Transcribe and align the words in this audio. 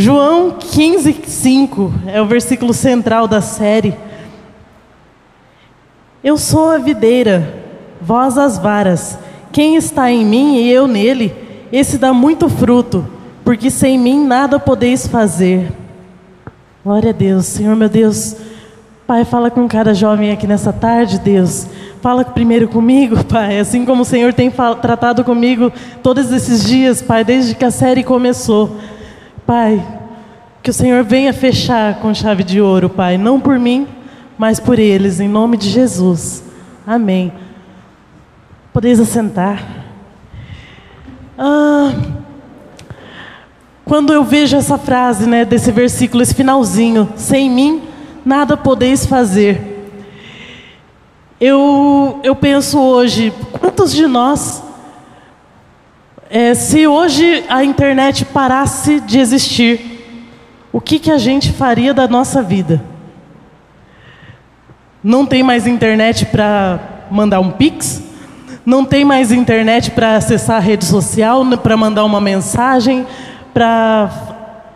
João 0.00 0.52
15, 0.58 1.24
5 1.26 1.92
é 2.06 2.22
o 2.22 2.26
versículo 2.26 2.72
central 2.72 3.28
da 3.28 3.42
série. 3.42 3.94
Eu 6.24 6.38
sou 6.38 6.70
a 6.70 6.78
videira, 6.78 7.62
vós 8.00 8.38
as 8.38 8.56
varas. 8.56 9.18
Quem 9.52 9.76
está 9.76 10.10
em 10.10 10.24
mim 10.24 10.56
e 10.56 10.72
eu 10.72 10.86
nele, 10.86 11.34
esse 11.70 11.98
dá 11.98 12.14
muito 12.14 12.48
fruto, 12.48 13.06
porque 13.44 13.70
sem 13.70 13.98
mim 13.98 14.24
nada 14.24 14.58
podeis 14.58 15.06
fazer. 15.06 15.70
Glória 16.82 17.10
a 17.10 17.12
Deus, 17.12 17.44
Senhor 17.44 17.76
meu 17.76 17.90
Deus. 17.90 18.34
Pai, 19.06 19.26
fala 19.26 19.50
com 19.50 19.68
cada 19.68 19.92
jovem 19.92 20.32
aqui 20.32 20.46
nessa 20.46 20.72
tarde, 20.72 21.18
Deus. 21.18 21.66
Fala 22.00 22.24
primeiro 22.24 22.68
comigo, 22.68 23.22
Pai, 23.28 23.60
assim 23.60 23.84
como 23.84 24.00
o 24.00 24.06
Senhor 24.06 24.32
tem 24.32 24.50
tratado 24.80 25.22
comigo 25.24 25.70
todos 26.02 26.32
esses 26.32 26.64
dias, 26.64 27.02
Pai, 27.02 27.22
desde 27.22 27.54
que 27.54 27.66
a 27.66 27.70
série 27.70 28.02
começou. 28.02 28.78
Pai, 29.50 29.84
que 30.62 30.70
o 30.70 30.72
Senhor 30.72 31.02
venha 31.02 31.32
fechar 31.32 31.96
com 31.96 32.14
chave 32.14 32.44
de 32.44 32.60
ouro, 32.60 32.88
Pai, 32.88 33.18
não 33.18 33.40
por 33.40 33.58
mim, 33.58 33.84
mas 34.38 34.60
por 34.60 34.78
eles, 34.78 35.18
em 35.18 35.26
nome 35.26 35.56
de 35.56 35.68
Jesus. 35.68 36.44
Amém. 36.86 37.32
Podeis 38.72 39.00
assentar. 39.00 39.60
Ah, 41.36 41.92
quando 43.84 44.12
eu 44.12 44.22
vejo 44.22 44.56
essa 44.56 44.78
frase, 44.78 45.28
né, 45.28 45.44
desse 45.44 45.72
versículo, 45.72 46.22
esse 46.22 46.32
finalzinho, 46.32 47.08
sem 47.16 47.50
mim 47.50 47.82
nada 48.24 48.56
podeis 48.56 49.04
fazer. 49.04 49.90
Eu, 51.40 52.20
eu 52.22 52.36
penso 52.36 52.78
hoje, 52.78 53.32
quantos 53.58 53.90
de 53.90 54.06
nós, 54.06 54.62
é, 56.30 56.54
se 56.54 56.86
hoje 56.86 57.44
a 57.48 57.64
internet 57.64 58.24
parasse 58.24 59.00
de 59.00 59.18
existir, 59.18 59.80
o 60.72 60.80
que, 60.80 61.00
que 61.00 61.10
a 61.10 61.18
gente 61.18 61.52
faria 61.52 61.92
da 61.92 62.06
nossa 62.06 62.40
vida? 62.40 62.80
Não 65.02 65.26
tem 65.26 65.42
mais 65.42 65.66
internet 65.66 66.26
para 66.26 66.78
mandar 67.10 67.40
um 67.40 67.50
pix? 67.50 68.04
Não 68.64 68.84
tem 68.84 69.04
mais 69.04 69.32
internet 69.32 69.90
para 69.90 70.14
acessar 70.14 70.58
a 70.58 70.60
rede 70.60 70.84
social, 70.84 71.44
para 71.58 71.76
mandar 71.76 72.04
uma 72.04 72.20
mensagem, 72.20 73.04
para 73.52 74.08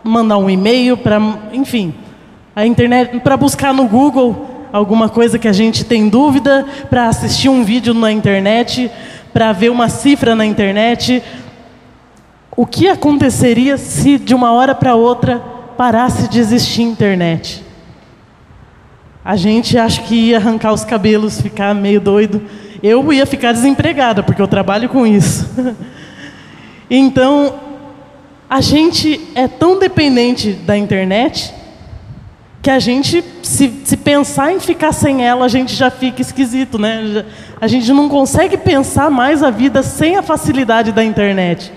mandar 0.03 0.39
um 0.39 0.51
e-mail, 0.51 0.97
para, 0.97 1.21
enfim, 1.53 1.95
a 2.57 2.67
internet 2.67 3.21
para 3.21 3.37
buscar 3.37 3.73
no 3.73 3.87
Google 3.87 4.55
alguma 4.73 5.09
coisa 5.09 5.39
que 5.39 5.47
a 5.47 5.53
gente 5.53 5.85
tem 5.85 6.09
dúvida, 6.09 6.67
para 6.91 7.07
assistir 7.07 7.49
um 7.49 7.63
vídeo 7.63 7.95
na 7.95 8.11
internet, 8.11 8.91
para 9.33 9.53
ver 9.53 9.71
uma 9.71 9.89
cifra 9.89 10.35
na 10.35 10.45
internet. 10.45 11.23
O 12.57 12.65
que 12.65 12.89
aconteceria 12.89 13.77
se 13.77 14.17
de 14.17 14.35
uma 14.35 14.53
hora 14.53 14.75
para 14.75 14.95
outra 14.95 15.43
parasse 15.77 16.29
de 16.29 16.39
existir 16.39 16.83
internet? 16.83 17.65
A 19.25 19.35
gente 19.35 19.77
acha 19.77 20.03
que 20.03 20.15
ia 20.15 20.37
arrancar 20.37 20.73
os 20.73 20.85
cabelos, 20.85 21.41
ficar 21.41 21.75
meio 21.75 22.01
doido. 22.01 22.43
Eu 22.83 23.13
ia 23.13 23.27
ficar 23.27 23.53
desempregada, 23.53 24.23
porque 24.23 24.41
eu 24.41 24.47
trabalho 24.47 24.89
com 24.89 25.05
isso. 25.05 25.49
então, 26.89 27.55
a 28.49 28.61
gente 28.61 29.21
é 29.35 29.49
tão 29.49 29.79
dependente 29.79 30.53
da 30.53 30.77
internet 30.77 31.53
que 32.63 32.71
a 32.71 32.79
gente, 32.79 33.25
se, 33.43 33.81
se, 33.85 33.97
pensar 33.97 34.53
em 34.53 34.61
ficar 34.61 34.93
sem 34.93 35.27
ela, 35.27 35.45
a 35.45 35.49
gente 35.49 35.75
já 35.75 35.91
fica 35.91 36.23
esquisito, 36.23 36.79
né? 36.79 37.25
A 37.61 37.67
gente 37.67 37.93
não 37.93 38.09
consegue 38.09 38.57
pensar 38.57 39.11
mais 39.11 39.43
a 39.43 39.51
vida 39.51 39.83
sem 39.83 40.17
a 40.17 40.23
facilidade 40.23 40.93
da 40.93 41.03
internet. 41.05 41.73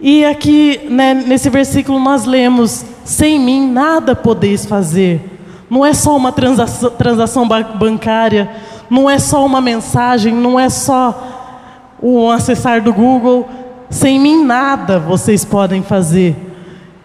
E 0.00 0.24
aqui, 0.24 0.80
né, 0.88 1.12
nesse 1.14 1.50
versículo, 1.50 1.98
nós 1.98 2.24
lemos: 2.24 2.84
Sem 3.04 3.38
mim 3.38 3.70
nada 3.70 4.14
podeis 4.14 4.64
fazer. 4.64 5.20
Não 5.68 5.84
é 5.84 5.92
só 5.92 6.16
uma 6.16 6.32
transação, 6.32 6.90
transação 6.90 7.46
bancária, 7.46 8.50
não 8.88 9.10
é 9.10 9.18
só 9.18 9.44
uma 9.44 9.60
mensagem, 9.60 10.34
não 10.34 10.58
é 10.58 10.70
só 10.70 11.96
o 12.00 12.30
acessar 12.30 12.80
do 12.82 12.92
Google. 12.92 13.48
Sem 13.90 14.18
mim 14.20 14.44
nada 14.44 14.98
vocês 14.98 15.44
podem 15.44 15.82
fazer. 15.82 16.36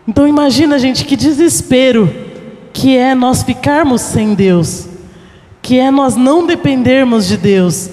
Então 0.07 0.27
imagina, 0.27 0.77
gente, 0.77 1.03
que 1.05 1.15
desespero 1.15 2.09
que 2.71 2.97
é 2.97 3.15
nós 3.15 3.43
ficarmos 3.43 4.01
sem 4.01 4.33
Deus, 4.33 4.87
que 5.61 5.79
é 5.79 5.89
nós 5.89 6.15
não 6.15 6.45
dependermos 6.45 7.27
de 7.27 7.37
Deus. 7.37 7.89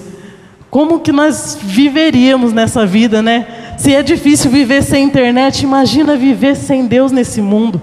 Como 0.69 0.99
que 0.99 1.11
nós 1.11 1.57
viveríamos 1.61 2.53
nessa 2.53 2.85
vida, 2.85 3.21
né? 3.21 3.60
Se 3.81 3.95
é 3.95 4.03
difícil 4.03 4.51
viver 4.51 4.83
sem 4.83 5.03
internet, 5.03 5.63
imagina 5.63 6.15
viver 6.15 6.55
sem 6.55 6.85
Deus 6.85 7.11
nesse 7.11 7.41
mundo. 7.41 7.81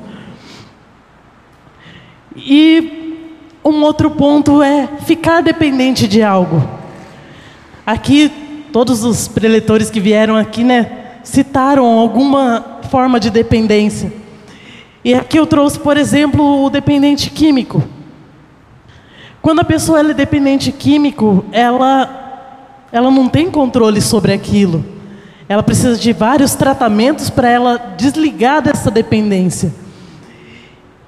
E 2.36 3.26
um 3.64 3.82
outro 3.82 4.08
ponto 4.08 4.62
é 4.62 4.86
ficar 5.04 5.40
dependente 5.40 6.06
de 6.06 6.22
algo. 6.22 6.62
Aqui, 7.84 8.30
todos 8.72 9.02
os 9.02 9.26
preletores 9.26 9.90
que 9.90 9.98
vieram 9.98 10.36
aqui, 10.36 10.62
né, 10.62 11.18
citaram 11.24 11.84
alguma 11.84 12.78
forma 12.88 13.18
de 13.18 13.28
dependência. 13.28 14.12
E 15.04 15.14
aqui 15.14 15.36
eu 15.36 15.48
trouxe, 15.48 15.80
por 15.80 15.96
exemplo, 15.96 16.64
o 16.64 16.70
dependente 16.70 17.28
químico. 17.28 17.82
Quando 19.42 19.62
a 19.62 19.64
pessoa 19.64 19.98
é 19.98 20.14
dependente 20.14 20.70
químico, 20.70 21.44
ela, 21.50 22.86
ela 22.92 23.10
não 23.10 23.28
tem 23.28 23.50
controle 23.50 24.00
sobre 24.00 24.32
aquilo. 24.32 24.96
Ela 25.48 25.62
precisa 25.62 25.96
de 25.96 26.12
vários 26.12 26.54
tratamentos 26.54 27.30
para 27.30 27.48
ela 27.48 27.94
desligar 27.96 28.60
dessa 28.60 28.90
dependência. 28.90 29.72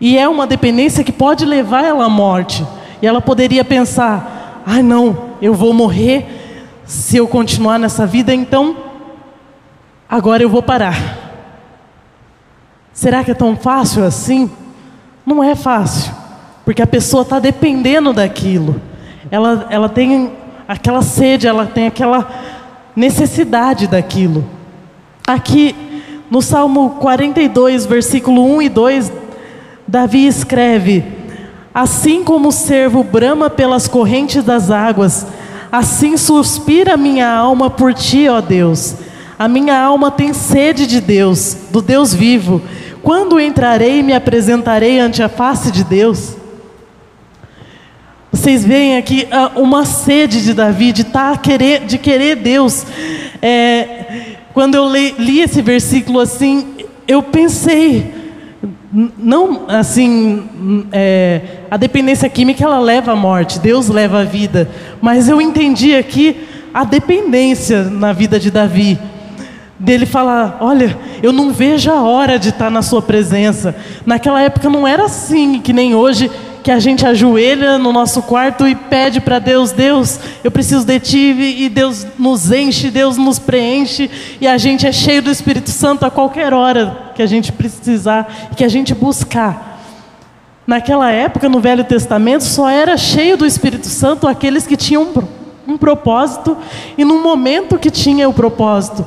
E 0.00 0.16
é 0.16 0.26
uma 0.26 0.46
dependência 0.46 1.04
que 1.04 1.12
pode 1.12 1.44
levar 1.44 1.84
ela 1.84 2.06
à 2.06 2.08
morte. 2.08 2.66
E 3.02 3.06
ela 3.06 3.20
poderia 3.20 3.64
pensar: 3.64 4.62
ai, 4.64 4.80
ah, 4.80 4.82
não, 4.82 5.30
eu 5.42 5.52
vou 5.52 5.74
morrer 5.74 6.40
se 6.86 7.18
eu 7.18 7.28
continuar 7.28 7.78
nessa 7.78 8.06
vida, 8.06 8.34
então 8.34 8.76
agora 10.08 10.42
eu 10.42 10.48
vou 10.48 10.62
parar. 10.62 10.96
Será 12.92 13.22
que 13.22 13.30
é 13.30 13.34
tão 13.34 13.54
fácil 13.56 14.04
assim? 14.04 14.50
Não 15.24 15.44
é 15.44 15.54
fácil, 15.54 16.12
porque 16.64 16.82
a 16.82 16.86
pessoa 16.86 17.22
está 17.22 17.38
dependendo 17.38 18.12
daquilo. 18.12 18.80
Ela, 19.30 19.66
ela 19.70 19.88
tem 19.88 20.32
aquela 20.66 21.02
sede, 21.02 21.46
ela 21.46 21.66
tem 21.66 21.86
aquela 21.86 22.28
necessidade 22.94 23.86
daquilo. 23.86 24.44
Aqui 25.26 25.74
no 26.30 26.40
Salmo 26.40 26.96
42, 27.00 27.86
versículo 27.86 28.44
1 28.56 28.62
e 28.62 28.68
2, 28.68 29.12
Davi 29.86 30.26
escreve: 30.26 31.04
Assim 31.74 32.22
como 32.24 32.48
o 32.48 32.52
servo 32.52 33.02
brama 33.02 33.50
pelas 33.50 33.88
correntes 33.88 34.44
das 34.44 34.70
águas, 34.70 35.26
assim 35.70 36.16
suspira 36.16 36.96
minha 36.96 37.28
alma 37.28 37.70
por 37.70 37.94
ti, 37.94 38.28
ó 38.28 38.40
Deus. 38.40 38.94
A 39.38 39.48
minha 39.48 39.80
alma 39.80 40.10
tem 40.10 40.34
sede 40.34 40.86
de 40.86 41.00
Deus, 41.00 41.56
do 41.70 41.80
Deus 41.80 42.12
vivo. 42.12 42.60
Quando 43.02 43.40
entrarei 43.40 44.00
e 44.00 44.02
me 44.02 44.12
apresentarei 44.12 44.98
ante 44.98 45.22
a 45.22 45.28
face 45.28 45.70
de 45.70 45.82
Deus? 45.82 46.36
Vocês 48.32 48.64
veem 48.64 48.96
aqui 48.96 49.26
uh, 49.26 49.60
uma 49.60 49.84
sede 49.84 50.40
de 50.44 50.54
Davi 50.54 50.92
de, 50.92 51.02
tá 51.02 51.36
querer, 51.36 51.80
de 51.80 51.98
querer 51.98 52.36
Deus. 52.36 52.86
É, 53.42 54.36
quando 54.54 54.76
eu 54.76 54.88
li, 54.88 55.16
li 55.18 55.40
esse 55.40 55.60
versículo 55.60 56.20
assim, 56.20 56.76
eu 57.08 57.24
pensei, 57.24 58.14
não 59.18 59.64
assim, 59.66 60.86
é, 60.92 61.40
a 61.68 61.76
dependência 61.76 62.28
química 62.28 62.62
ela 62.62 62.78
leva 62.78 63.12
à 63.12 63.16
morte, 63.16 63.58
Deus 63.58 63.88
leva 63.88 64.20
à 64.20 64.24
vida, 64.24 64.70
mas 65.00 65.28
eu 65.28 65.40
entendi 65.40 65.96
aqui 65.96 66.36
a 66.72 66.84
dependência 66.84 67.82
na 67.82 68.12
vida 68.12 68.38
de 68.38 68.48
Davi 68.48 68.96
dele 69.80 70.06
falar: 70.06 70.58
Olha, 70.60 70.96
eu 71.22 71.32
não 71.32 71.50
vejo 71.52 71.90
a 71.90 72.02
hora 72.02 72.38
de 72.38 72.50
estar 72.50 72.70
na 72.70 72.82
Sua 72.82 73.02
presença. 73.02 73.74
Naquela 74.06 74.40
época 74.40 74.68
não 74.68 74.86
era 74.86 75.06
assim, 75.06 75.60
que 75.60 75.72
nem 75.72 75.94
hoje, 75.94 76.30
que 76.62 76.70
a 76.70 76.78
gente 76.78 77.06
ajoelha 77.06 77.78
no 77.78 77.92
nosso 77.92 78.22
quarto 78.22 78.66
e 78.66 78.74
pede 78.74 79.20
para 79.20 79.38
Deus: 79.38 79.72
Deus, 79.72 80.20
eu 80.44 80.50
preciso 80.50 80.84
de 80.84 81.00
Ti, 81.00 81.56
e 81.58 81.68
Deus 81.68 82.06
nos 82.18 82.50
enche, 82.50 82.90
Deus 82.90 83.16
nos 83.16 83.38
preenche, 83.38 84.10
e 84.40 84.46
a 84.46 84.58
gente 84.58 84.86
é 84.86 84.92
cheio 84.92 85.22
do 85.22 85.30
Espírito 85.30 85.70
Santo 85.70 86.04
a 86.04 86.10
qualquer 86.10 86.52
hora 86.52 87.12
que 87.14 87.22
a 87.22 87.26
gente 87.26 87.52
precisar, 87.52 88.50
que 88.56 88.64
a 88.64 88.68
gente 88.68 88.94
buscar. 88.94 89.70
Naquela 90.66 91.10
época, 91.10 91.48
no 91.48 91.60
Velho 91.60 91.84
Testamento, 91.84 92.44
só 92.44 92.68
era 92.68 92.96
cheio 92.96 93.36
do 93.36 93.46
Espírito 93.46 93.88
Santo 93.88 94.28
aqueles 94.28 94.66
que 94.66 94.76
tinham 94.76 95.08
um 95.66 95.76
propósito 95.76 96.56
e 96.96 97.04
no 97.04 97.22
momento 97.22 97.78
que 97.78 97.90
tinha 97.90 98.28
o 98.28 98.32
propósito. 98.32 99.04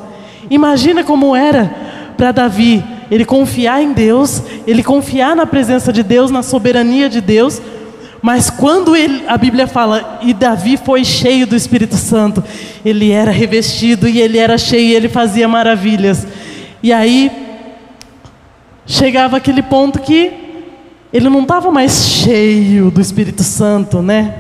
Imagina 0.50 1.04
como 1.04 1.36
era 1.36 1.74
para 2.14 2.32
Davi 2.32 2.84
ele 3.12 3.26
confiar 3.26 3.82
em 3.82 3.94
Deus, 3.94 4.42
ele 4.66 4.84
confiar 4.84 5.36
na 5.36 5.46
presença 5.46 5.94
de 5.94 6.02
Deus, 6.02 6.32
na 6.32 6.42
soberania 6.42 7.10
de 7.10 7.22
Deus. 7.22 7.62
Mas 8.22 8.50
quando 8.50 8.96
ele, 8.96 9.24
a 9.28 9.38
Bíblia 9.38 9.68
fala, 9.68 10.20
e 10.22 10.34
Davi 10.34 10.78
foi 10.78 11.04
cheio 11.04 11.46
do 11.46 11.56
Espírito 11.56 11.96
Santo, 11.96 12.44
ele 12.84 13.12
era 13.12 13.32
revestido 13.32 14.08
e 14.08 14.22
ele 14.22 14.38
era 14.38 14.58
cheio 14.58 14.90
e 14.90 14.96
ele 14.96 15.10
fazia 15.10 15.48
maravilhas. 15.48 16.26
E 16.82 16.92
aí, 16.94 17.30
chegava 18.86 19.38
aquele 19.38 19.62
ponto 19.62 20.00
que 20.00 20.32
ele 21.12 21.30
não 21.30 21.42
estava 21.42 21.70
mais 21.70 22.08
cheio 22.08 22.90
do 22.90 23.00
Espírito 23.00 23.44
Santo, 23.44 24.02
né? 24.02 24.34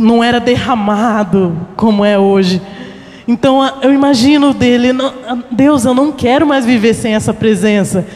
Não 0.00 0.24
era 0.24 0.40
derramado 0.40 1.56
como 1.76 2.04
é 2.04 2.18
hoje. 2.18 2.60
Então 3.26 3.60
eu 3.82 3.92
imagino 3.92 4.52
dele, 4.52 4.88
Deus, 5.50 5.84
eu 5.84 5.94
não 5.94 6.12
quero 6.12 6.46
mais 6.46 6.64
viver 6.64 6.94
sem 6.94 7.14
essa 7.14 7.32
presença. 7.32 8.06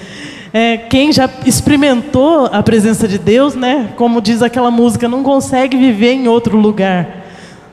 É, 0.53 0.77
quem 0.77 1.13
já 1.13 1.29
experimentou 1.45 2.47
a 2.47 2.63
presença 2.63 3.09
de 3.09 3.19
Deus, 3.19 3.55
né? 3.55 3.93
Como 3.97 4.21
diz 4.21 4.41
aquela 4.41 4.71
música, 4.71 5.09
não 5.09 5.23
consegue 5.23 5.77
viver 5.77 6.13
em 6.13 6.29
outro 6.29 6.57
lugar. 6.57 7.25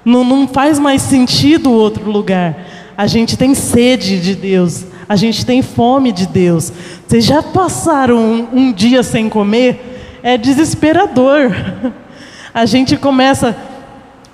Não, 0.04 0.24
não 0.24 0.48
faz 0.48 0.80
mais 0.80 1.04
sentido 1.04 1.72
outro 1.72 2.10
lugar. 2.10 2.58
A 2.98 3.06
gente 3.06 3.38
tem 3.38 3.54
sede 3.54 4.20
de 4.20 4.36
Deus. 4.36 4.86
A 5.08 5.16
gente 5.16 5.46
tem 5.46 5.62
fome 5.62 6.12
de 6.12 6.26
Deus. 6.26 6.74
Vocês 7.08 7.26
já 7.26 7.44
passaram 7.44 8.18
um, 8.18 8.48
um 8.52 8.74
dia 8.74 9.04
sem 9.04 9.30
comer? 9.30 10.20
É 10.24 10.38
desesperador. 10.38 11.52
A 12.54 12.66
gente 12.66 12.98
começa, 12.98 13.56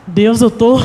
Deus, 0.08 0.42
eu 0.42 0.50
tô, 0.50 0.82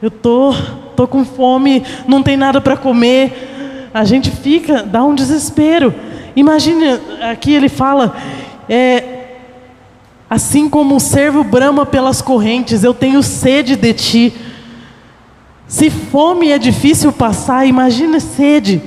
eu 0.00 0.08
tô, 0.08 0.54
tô 0.94 1.06
com 1.06 1.24
fome, 1.24 1.82
não 2.06 2.22
tem 2.22 2.36
nada 2.36 2.60
para 2.60 2.76
comer. 2.76 3.90
A 3.92 4.04
gente 4.04 4.30
fica, 4.30 4.82
dá 4.82 5.04
um 5.04 5.14
desespero. 5.14 5.94
Imagine, 6.34 6.98
aqui 7.30 7.52
ele 7.52 7.68
fala, 7.68 8.16
é, 8.68 9.04
assim 10.28 10.68
como 10.68 10.96
o 10.96 11.00
servo 11.00 11.44
brama 11.44 11.86
pelas 11.86 12.20
correntes, 12.20 12.82
eu 12.82 12.92
tenho 12.92 13.22
sede 13.22 13.76
de 13.76 13.92
ti. 13.92 14.34
Se 15.66 15.90
fome 15.90 16.50
é 16.50 16.58
difícil 16.58 17.12
passar, 17.12 17.66
imagine 17.66 18.20
sede. 18.20 18.82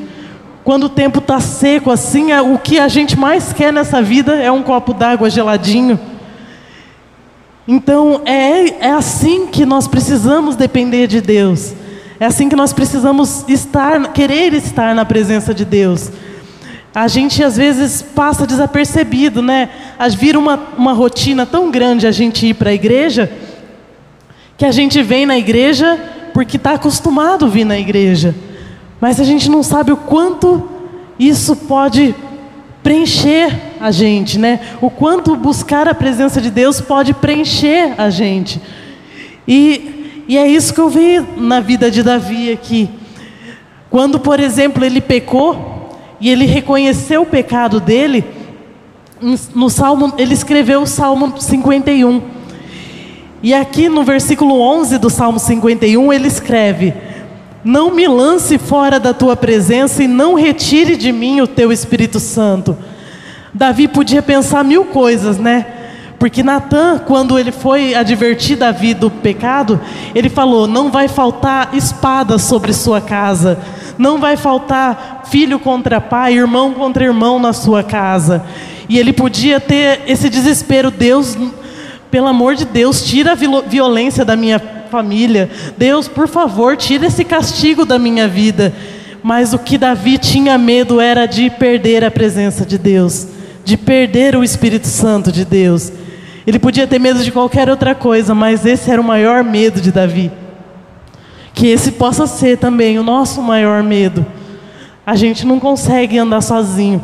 Quando 0.64 0.84
o 0.84 0.90
tempo 0.90 1.20
está 1.20 1.40
seco 1.40 1.90
assim, 1.90 2.32
é, 2.32 2.42
o 2.42 2.58
que 2.58 2.78
a 2.78 2.90
gente 2.90 3.18
mais 3.18 3.54
quer 3.54 3.72
nessa 3.72 4.02
vida 4.02 4.36
é 4.36 4.52
um 4.52 4.62
copo 4.62 4.94
d'água 4.94 5.30
geladinho. 5.30 5.98
Então 7.66 8.22
é, 8.26 8.88
é 8.88 8.92
assim 8.92 9.48
que 9.48 9.66
nós 9.66 9.88
precisamos 9.88 10.56
depender 10.56 11.08
de 11.08 11.22
Deus. 11.22 11.74
É 12.20 12.26
assim 12.26 12.50
que 12.50 12.56
nós 12.56 12.74
precisamos 12.74 13.46
estar, 13.48 14.12
querer 14.12 14.54
estar 14.54 14.96
na 14.96 15.06
presença 15.06 15.54
de 15.54 15.64
Deus 15.64 16.12
a 16.98 17.08
gente 17.08 17.44
às 17.44 17.56
vezes 17.56 18.02
passa 18.02 18.48
desapercebido, 18.48 19.40
né? 19.40 19.70
Vira 20.18 20.40
uma, 20.40 20.60
uma 20.76 20.94
rotina 20.94 21.46
tão 21.46 21.70
grande 21.70 22.08
a 22.08 22.12
gente 22.12 22.48
ir 22.48 22.56
para 22.56 22.72
a 22.72 22.74
igreja, 22.74 23.32
que 24.58 24.66
a 24.66 24.72
gente 24.72 25.04
vem 25.04 25.24
na 25.24 25.38
igreja 25.38 25.96
porque 26.34 26.58
está 26.58 26.74
acostumado 26.74 27.46
a 27.46 27.48
vir 27.48 27.66
na 27.66 27.78
igreja. 27.78 28.34
Mas 29.00 29.20
a 29.20 29.24
gente 29.24 29.48
não 29.48 29.62
sabe 29.62 29.92
o 29.92 29.98
quanto 29.98 30.68
isso 31.20 31.56
pode 31.56 32.16
preencher 32.82 33.76
a 33.80 33.92
gente, 33.92 34.40
né? 34.40 34.60
O 34.82 34.90
quanto 34.90 35.36
buscar 35.36 35.88
a 35.88 35.94
presença 35.94 36.42
de 36.42 36.50
Deus 36.50 36.82
pode 36.82 37.14
preencher 37.14 37.94
a 37.96 38.10
gente. 38.10 38.60
E, 39.48 39.97
e 40.28 40.38
é 40.38 40.48
isso 40.48 40.74
que 40.74 40.82
eu 40.82 40.90
vi 40.90 41.24
na 41.38 41.60
vida 41.60 41.90
de 41.90 42.04
Davi 42.04 42.52
aqui. 42.52 42.90
Quando, 43.90 44.20
por 44.20 44.40
exemplo, 44.40 44.84
ele 44.84 45.00
pecou, 45.00 45.78
e 46.20 46.30
ele 46.30 46.46
reconheceu 46.46 47.22
o 47.22 47.26
pecado 47.26 47.80
dele, 47.80 48.26
no 49.56 49.70
Salmo, 49.70 50.14
ele 50.18 50.34
escreveu 50.34 50.82
o 50.82 50.88
Salmo 50.88 51.34
51. 51.40 52.22
E 53.42 53.54
aqui 53.54 53.88
no 53.88 54.04
versículo 54.04 54.60
11 54.60 54.98
do 54.98 55.10
Salmo 55.10 55.40
51, 55.40 56.12
ele 56.12 56.28
escreve: 56.28 56.94
Não 57.64 57.94
me 57.94 58.08
lance 58.08 58.58
fora 58.58 59.00
da 59.00 59.14
tua 59.14 59.36
presença 59.36 60.04
e 60.04 60.08
não 60.08 60.34
retire 60.34 60.96
de 60.96 61.12
mim 61.12 61.42
o 61.42 61.48
teu 61.48 61.72
Espírito 61.72 62.20
Santo. 62.20 62.78
Davi 63.54 63.88
podia 63.88 64.22
pensar 64.22 64.64
mil 64.64 64.86
coisas, 64.86 65.38
né? 65.38 65.77
Porque 66.20 66.42
Natan, 66.42 67.00
quando 67.06 67.38
ele 67.38 67.52
foi 67.52 67.94
advertir 67.94 68.58
Davi 68.58 68.94
do 68.94 69.10
pecado, 69.10 69.80
ele 70.16 70.30
falou: 70.30 70.68
Não 70.68 70.90
vai 70.90 71.08
faltar 71.08 71.70
espada 71.74 72.40
sobre 72.40 72.74
sua 72.74 73.00
casa, 73.00 73.60
não 73.98 74.20
vai 74.20 74.36
faltar 74.36 75.24
filho 75.30 75.60
contra 75.60 76.02
pai, 76.02 76.34
irmão 76.34 76.74
contra 76.74 77.04
irmão 77.04 77.38
na 77.38 77.54
sua 77.54 77.84
casa. 77.84 78.44
E 78.90 78.98
ele 78.98 79.14
podia 79.14 79.60
ter 79.60 80.02
esse 80.08 80.28
desespero: 80.28 80.90
Deus, 80.90 81.38
pelo 82.10 82.28
amor 82.28 82.56
de 82.56 82.66
Deus, 82.66 83.04
tira 83.04 83.34
a 83.34 83.62
violência 83.68 84.26
da 84.26 84.36
minha 84.36 84.60
família. 84.90 85.50
Deus, 85.78 86.08
por 86.08 86.28
favor, 86.28 86.76
tira 86.76 87.06
esse 87.06 87.24
castigo 87.24 87.86
da 87.86 88.00
minha 88.00 88.28
vida. 88.28 88.74
Mas 89.22 89.54
o 89.54 89.60
que 89.60 89.78
Davi 89.78 90.18
tinha 90.18 90.58
medo 90.58 91.00
era 91.00 91.26
de 91.26 91.50
perder 91.50 92.04
a 92.04 92.10
presença 92.10 92.66
de 92.66 92.78
Deus, 92.78 93.28
de 93.64 93.76
perder 93.76 94.36
o 94.36 94.44
Espírito 94.44 94.88
Santo 94.88 95.32
de 95.32 95.44
Deus. 95.44 95.92
Ele 96.48 96.60
podia 96.60 96.88
ter 96.88 96.98
medo 96.98 97.22
de 97.22 97.30
qualquer 97.30 97.70
outra 97.70 97.94
coisa, 97.94 98.34
mas 98.34 98.66
esse 98.66 98.90
era 98.90 99.02
o 99.02 99.04
maior 99.04 99.44
medo 99.44 99.82
de 99.82 99.92
Davi. 99.92 100.32
Que 101.54 101.68
esse 101.68 101.92
possa 101.92 102.26
ser 102.26 102.58
também 102.58 102.98
o 102.98 103.04
nosso 103.04 103.42
maior 103.42 103.84
medo. 103.84 104.26
A 105.06 105.14
gente 105.18 105.46
não 105.46 105.60
consegue 105.60 106.18
andar 106.18 106.40
sozinho. 106.40 107.04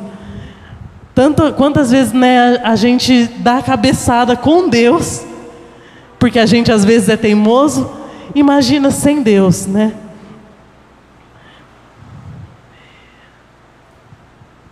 Tanto, 1.13 1.51
quantas 1.55 1.91
vezes 1.91 2.13
né, 2.13 2.61
a 2.63 2.77
gente 2.77 3.25
dá 3.39 3.57
a 3.57 3.61
cabeçada 3.61 4.37
com 4.37 4.69
Deus, 4.69 5.25
porque 6.17 6.39
a 6.39 6.45
gente 6.45 6.71
às 6.71 6.85
vezes 6.85 7.09
é 7.09 7.17
teimoso, 7.17 7.91
imagina 8.33 8.91
sem 8.91 9.21
Deus, 9.21 9.67
né? 9.67 9.93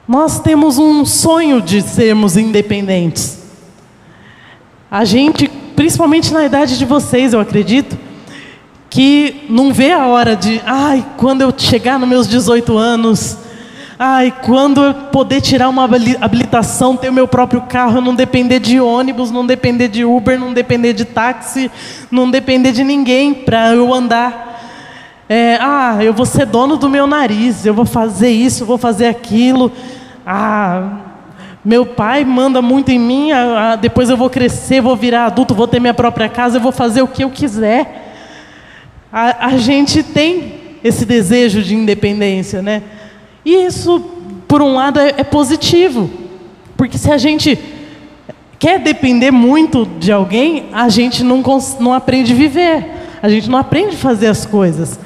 Nós 0.08 0.40
temos 0.40 0.78
um 0.78 1.04
sonho 1.04 1.62
de 1.62 1.82
sermos 1.82 2.38
independentes. 2.38 3.41
A 4.94 5.06
gente, 5.06 5.48
principalmente 5.74 6.34
na 6.34 6.44
idade 6.44 6.78
de 6.78 6.84
vocês, 6.84 7.32
eu 7.32 7.40
acredito, 7.40 7.98
que 8.90 9.46
não 9.48 9.72
vê 9.72 9.94
a 9.94 10.06
hora 10.06 10.36
de, 10.36 10.62
ai, 10.66 11.06
quando 11.16 11.42
eu 11.42 11.54
chegar 11.58 11.98
nos 11.98 12.10
meus 12.10 12.28
18 12.28 12.78
anos, 12.78 13.38
ai, 13.98 14.34
quando 14.44 14.84
eu 14.84 14.94
poder 14.94 15.40
tirar 15.40 15.70
uma 15.70 15.86
habilitação, 16.20 16.98
ter 16.98 17.08
o 17.08 17.14
meu 17.14 17.26
próprio 17.26 17.62
carro, 17.62 18.02
não 18.02 18.14
depender 18.14 18.60
de 18.60 18.82
ônibus, 18.82 19.32
não 19.32 19.46
depender 19.46 19.88
de 19.88 20.04
Uber, 20.04 20.38
não 20.38 20.52
depender 20.52 20.92
de 20.92 21.06
táxi, 21.06 21.72
não 22.12 22.30
depender 22.30 22.74
de 22.74 22.84
ninguém 22.84 23.34
para 23.34 23.74
eu 23.74 23.94
andar. 23.94 24.62
É, 25.30 25.58
ah, 25.62 26.00
eu 26.02 26.14
vou 26.14 26.26
ser 26.26 26.46
dono 26.46 26.76
do 26.76 26.90
meu 26.90 27.08
nariz, 27.08 27.66
eu 27.66 27.74
vou 27.74 27.86
fazer 27.86 28.32
isso, 28.32 28.64
eu 28.64 28.68
vou 28.68 28.78
fazer 28.78 29.08
aquilo. 29.08 29.72
Ah, 30.28 31.11
meu 31.63 31.86
pai 31.86 32.25
manda 32.25 32.60
muito 32.60 32.89
em 32.89 32.98
mim, 32.98 33.30
depois 33.80 34.10
eu 34.10 34.18
vou 34.18 34.32
crescer, 34.32 34.82
vou 34.82 34.96
virar 34.96 35.27
adulto, 35.27 35.53
vou 35.53 35.68
ter 35.68 35.80
minha 35.80 35.94
própria 35.94 36.27
casa, 36.27 36.58
eu 36.58 36.62
vou 36.62 36.72
fazer 36.72 37.03
o 37.03 37.08
que 37.08 37.24
eu 37.24 37.30
quiser. 37.30 38.15
A, 39.13 39.48
a 39.48 39.58
gente 39.58 40.01
tem 40.01 40.53
esse 40.84 41.06
desejo 41.06 41.62
de 41.62 41.75
independência, 41.75 42.63
né? 42.63 42.82
E 43.46 43.53
isso, 43.53 44.00
por 44.48 44.60
um 44.60 44.74
lado, 44.74 45.00
é, 45.00 45.13
é 45.18 45.24
positivo, 45.24 46.10
porque 46.75 46.98
se 46.98 47.12
a 47.12 47.18
gente 47.20 47.60
quer 48.58 48.80
depender 48.80 49.30
muito 49.30 49.88
de 50.00 50.12
alguém, 50.12 50.65
a 50.72 50.89
gente 50.89 51.24
não, 51.24 51.44
não 51.80 51.94
aprende 51.94 52.34
a 52.34 52.36
viver, 52.36 52.86
a 53.22 53.30
gente 53.30 53.48
não 53.48 53.60
aprende 53.60 53.96
a 53.96 54.00
fazer 54.00 54.27
as 54.27 54.48
coisas. 54.48 55.00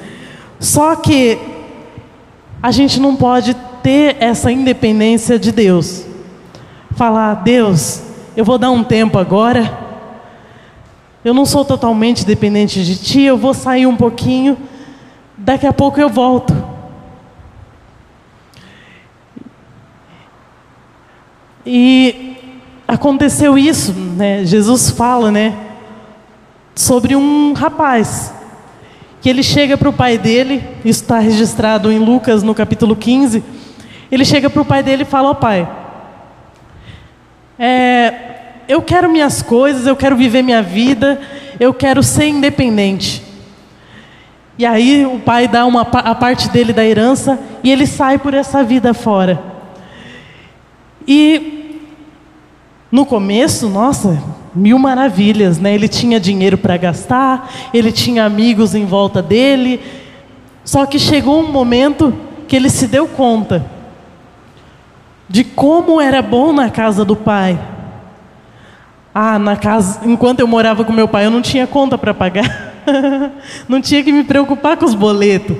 Só 0.58 0.96
que 0.96 1.36
a 2.62 2.70
gente 2.70 2.98
não 2.98 3.14
pode 3.14 3.54
ter 3.82 4.16
essa 4.20 4.50
independência 4.50 5.38
de 5.38 5.52
Deus 5.52 6.05
falar: 6.96 7.34
Deus, 7.34 8.02
eu 8.36 8.44
vou 8.44 8.58
dar 8.58 8.70
um 8.70 8.82
tempo 8.82 9.18
agora. 9.18 9.86
Eu 11.24 11.34
não 11.34 11.44
sou 11.44 11.64
totalmente 11.64 12.24
dependente 12.24 12.84
de 12.84 12.96
Ti, 12.96 13.22
eu 13.22 13.36
vou 13.36 13.52
sair 13.52 13.86
um 13.86 13.96
pouquinho. 13.96 14.56
Daqui 15.36 15.66
a 15.66 15.72
pouco 15.72 16.00
eu 16.00 16.08
volto. 16.08 16.54
E 21.64 22.36
aconteceu 22.86 23.58
isso, 23.58 23.92
né? 23.92 24.44
Jesus 24.44 24.90
fala, 24.90 25.30
né? 25.32 25.56
Sobre 26.74 27.16
um 27.16 27.52
rapaz 27.54 28.32
que 29.20 29.28
ele 29.28 29.42
chega 29.42 29.76
para 29.76 29.88
o 29.88 29.92
pai 29.92 30.16
dele, 30.16 30.62
isso 30.84 31.02
está 31.02 31.18
registrado 31.18 31.90
em 31.90 31.98
Lucas 31.98 32.44
no 32.44 32.54
capítulo 32.54 32.94
15. 32.94 33.42
Ele 34.12 34.24
chega 34.24 34.48
para 34.48 34.62
o 34.62 34.64
pai 34.64 34.84
dele 34.84 35.02
e 35.02 35.06
fala: 35.06 35.28
Ó 35.28 35.32
oh, 35.32 35.34
pai, 35.34 35.68
é, 37.58 38.14
eu 38.68 38.82
quero 38.82 39.10
minhas 39.10 39.42
coisas, 39.42 39.86
eu 39.86 39.96
quero 39.96 40.16
viver 40.16 40.42
minha 40.42 40.62
vida, 40.62 41.20
eu 41.58 41.72
quero 41.72 42.02
ser 42.02 42.26
independente. 42.26 43.22
E 44.58 44.64
aí 44.64 45.04
o 45.06 45.18
pai 45.18 45.46
dá 45.46 45.66
uma, 45.66 45.82
a 45.82 46.14
parte 46.14 46.48
dele 46.48 46.72
da 46.72 46.84
herança 46.84 47.38
e 47.62 47.70
ele 47.70 47.86
sai 47.86 48.18
por 48.18 48.34
essa 48.34 48.62
vida 48.64 48.92
fora. 48.94 49.42
E 51.06 51.80
no 52.90 53.04
começo, 53.04 53.68
nossa, 53.68 54.22
mil 54.54 54.78
maravilhas, 54.78 55.58
né? 55.58 55.74
Ele 55.74 55.88
tinha 55.88 56.18
dinheiro 56.18 56.56
para 56.56 56.76
gastar, 56.76 57.50
ele 57.72 57.92
tinha 57.92 58.24
amigos 58.24 58.74
em 58.74 58.86
volta 58.86 59.22
dele. 59.22 59.80
Só 60.64 60.86
que 60.86 60.98
chegou 60.98 61.40
um 61.40 61.52
momento 61.52 62.12
que 62.48 62.56
ele 62.56 62.70
se 62.70 62.86
deu 62.86 63.06
conta 63.06 63.75
de 65.28 65.44
como 65.44 66.00
era 66.00 66.22
bom 66.22 66.52
na 66.52 66.70
casa 66.70 67.04
do 67.04 67.16
pai. 67.16 67.58
Ah, 69.14 69.38
na 69.38 69.56
casa, 69.56 70.00
enquanto 70.04 70.40
eu 70.40 70.46
morava 70.46 70.84
com 70.84 70.92
meu 70.92 71.08
pai, 71.08 71.26
eu 71.26 71.30
não 71.30 71.40
tinha 71.40 71.66
conta 71.66 71.96
para 71.96 72.12
pagar. 72.12 72.74
não 73.68 73.80
tinha 73.80 74.04
que 74.04 74.12
me 74.12 74.24
preocupar 74.24 74.76
com 74.76 74.84
os 74.84 74.94
boletos. 74.94 75.56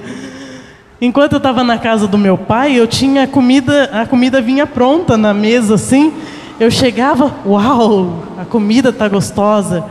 Enquanto 1.00 1.32
eu 1.32 1.38
estava 1.38 1.62
na 1.62 1.78
casa 1.78 2.06
do 2.06 2.16
meu 2.16 2.38
pai, 2.38 2.78
eu 2.78 2.86
tinha 2.86 3.26
comida, 3.26 3.90
a 3.92 4.06
comida 4.06 4.40
vinha 4.40 4.66
pronta 4.66 5.16
na 5.16 5.34
mesa 5.34 5.74
assim. 5.74 6.12
Eu 6.58 6.70
chegava, 6.70 7.34
uau, 7.44 8.22
a 8.40 8.44
comida 8.44 8.88
está 8.90 9.08
gostosa. 9.08 9.84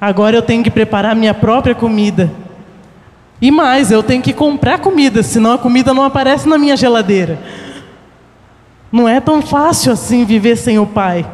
Agora 0.00 0.36
eu 0.36 0.42
tenho 0.42 0.62
que 0.62 0.70
preparar 0.70 1.16
minha 1.16 1.34
própria 1.34 1.74
comida. 1.74 2.30
E 3.42 3.50
mais, 3.50 3.90
eu 3.90 4.02
tenho 4.02 4.22
que 4.22 4.32
comprar 4.32 4.78
comida, 4.78 5.22
senão 5.22 5.52
a 5.52 5.58
comida 5.58 5.94
não 5.94 6.04
aparece 6.04 6.48
na 6.48 6.58
minha 6.58 6.76
geladeira. 6.76 7.38
Não 8.92 9.08
é 9.08 9.20
tão 9.20 9.40
fácil 9.40 9.92
assim 9.92 10.24
viver 10.24 10.56
sem 10.56 10.78
o 10.78 10.86
pai. 10.86 11.26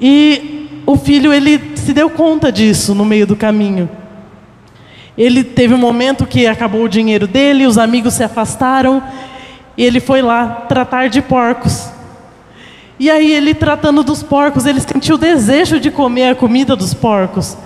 E 0.00 0.82
o 0.84 0.96
filho, 0.96 1.32
ele 1.32 1.76
se 1.76 1.92
deu 1.92 2.10
conta 2.10 2.50
disso 2.50 2.94
no 2.94 3.04
meio 3.04 3.26
do 3.26 3.36
caminho. 3.36 3.88
Ele 5.16 5.44
teve 5.44 5.74
um 5.74 5.78
momento 5.78 6.26
que 6.26 6.46
acabou 6.46 6.84
o 6.84 6.88
dinheiro 6.88 7.26
dele, 7.26 7.66
os 7.66 7.78
amigos 7.78 8.14
se 8.14 8.24
afastaram, 8.24 9.02
e 9.76 9.84
ele 9.84 10.00
foi 10.00 10.22
lá 10.22 10.46
tratar 10.68 11.08
de 11.08 11.22
porcos. 11.22 11.88
E 12.98 13.10
aí 13.10 13.32
ele 13.32 13.54
tratando 13.54 14.02
dos 14.02 14.22
porcos, 14.22 14.66
ele 14.66 14.80
sentiu 14.80 15.16
o 15.16 15.18
desejo 15.18 15.78
de 15.78 15.90
comer 15.90 16.30
a 16.30 16.34
comida 16.34 16.74
dos 16.74 16.94
porcos. 16.94 17.56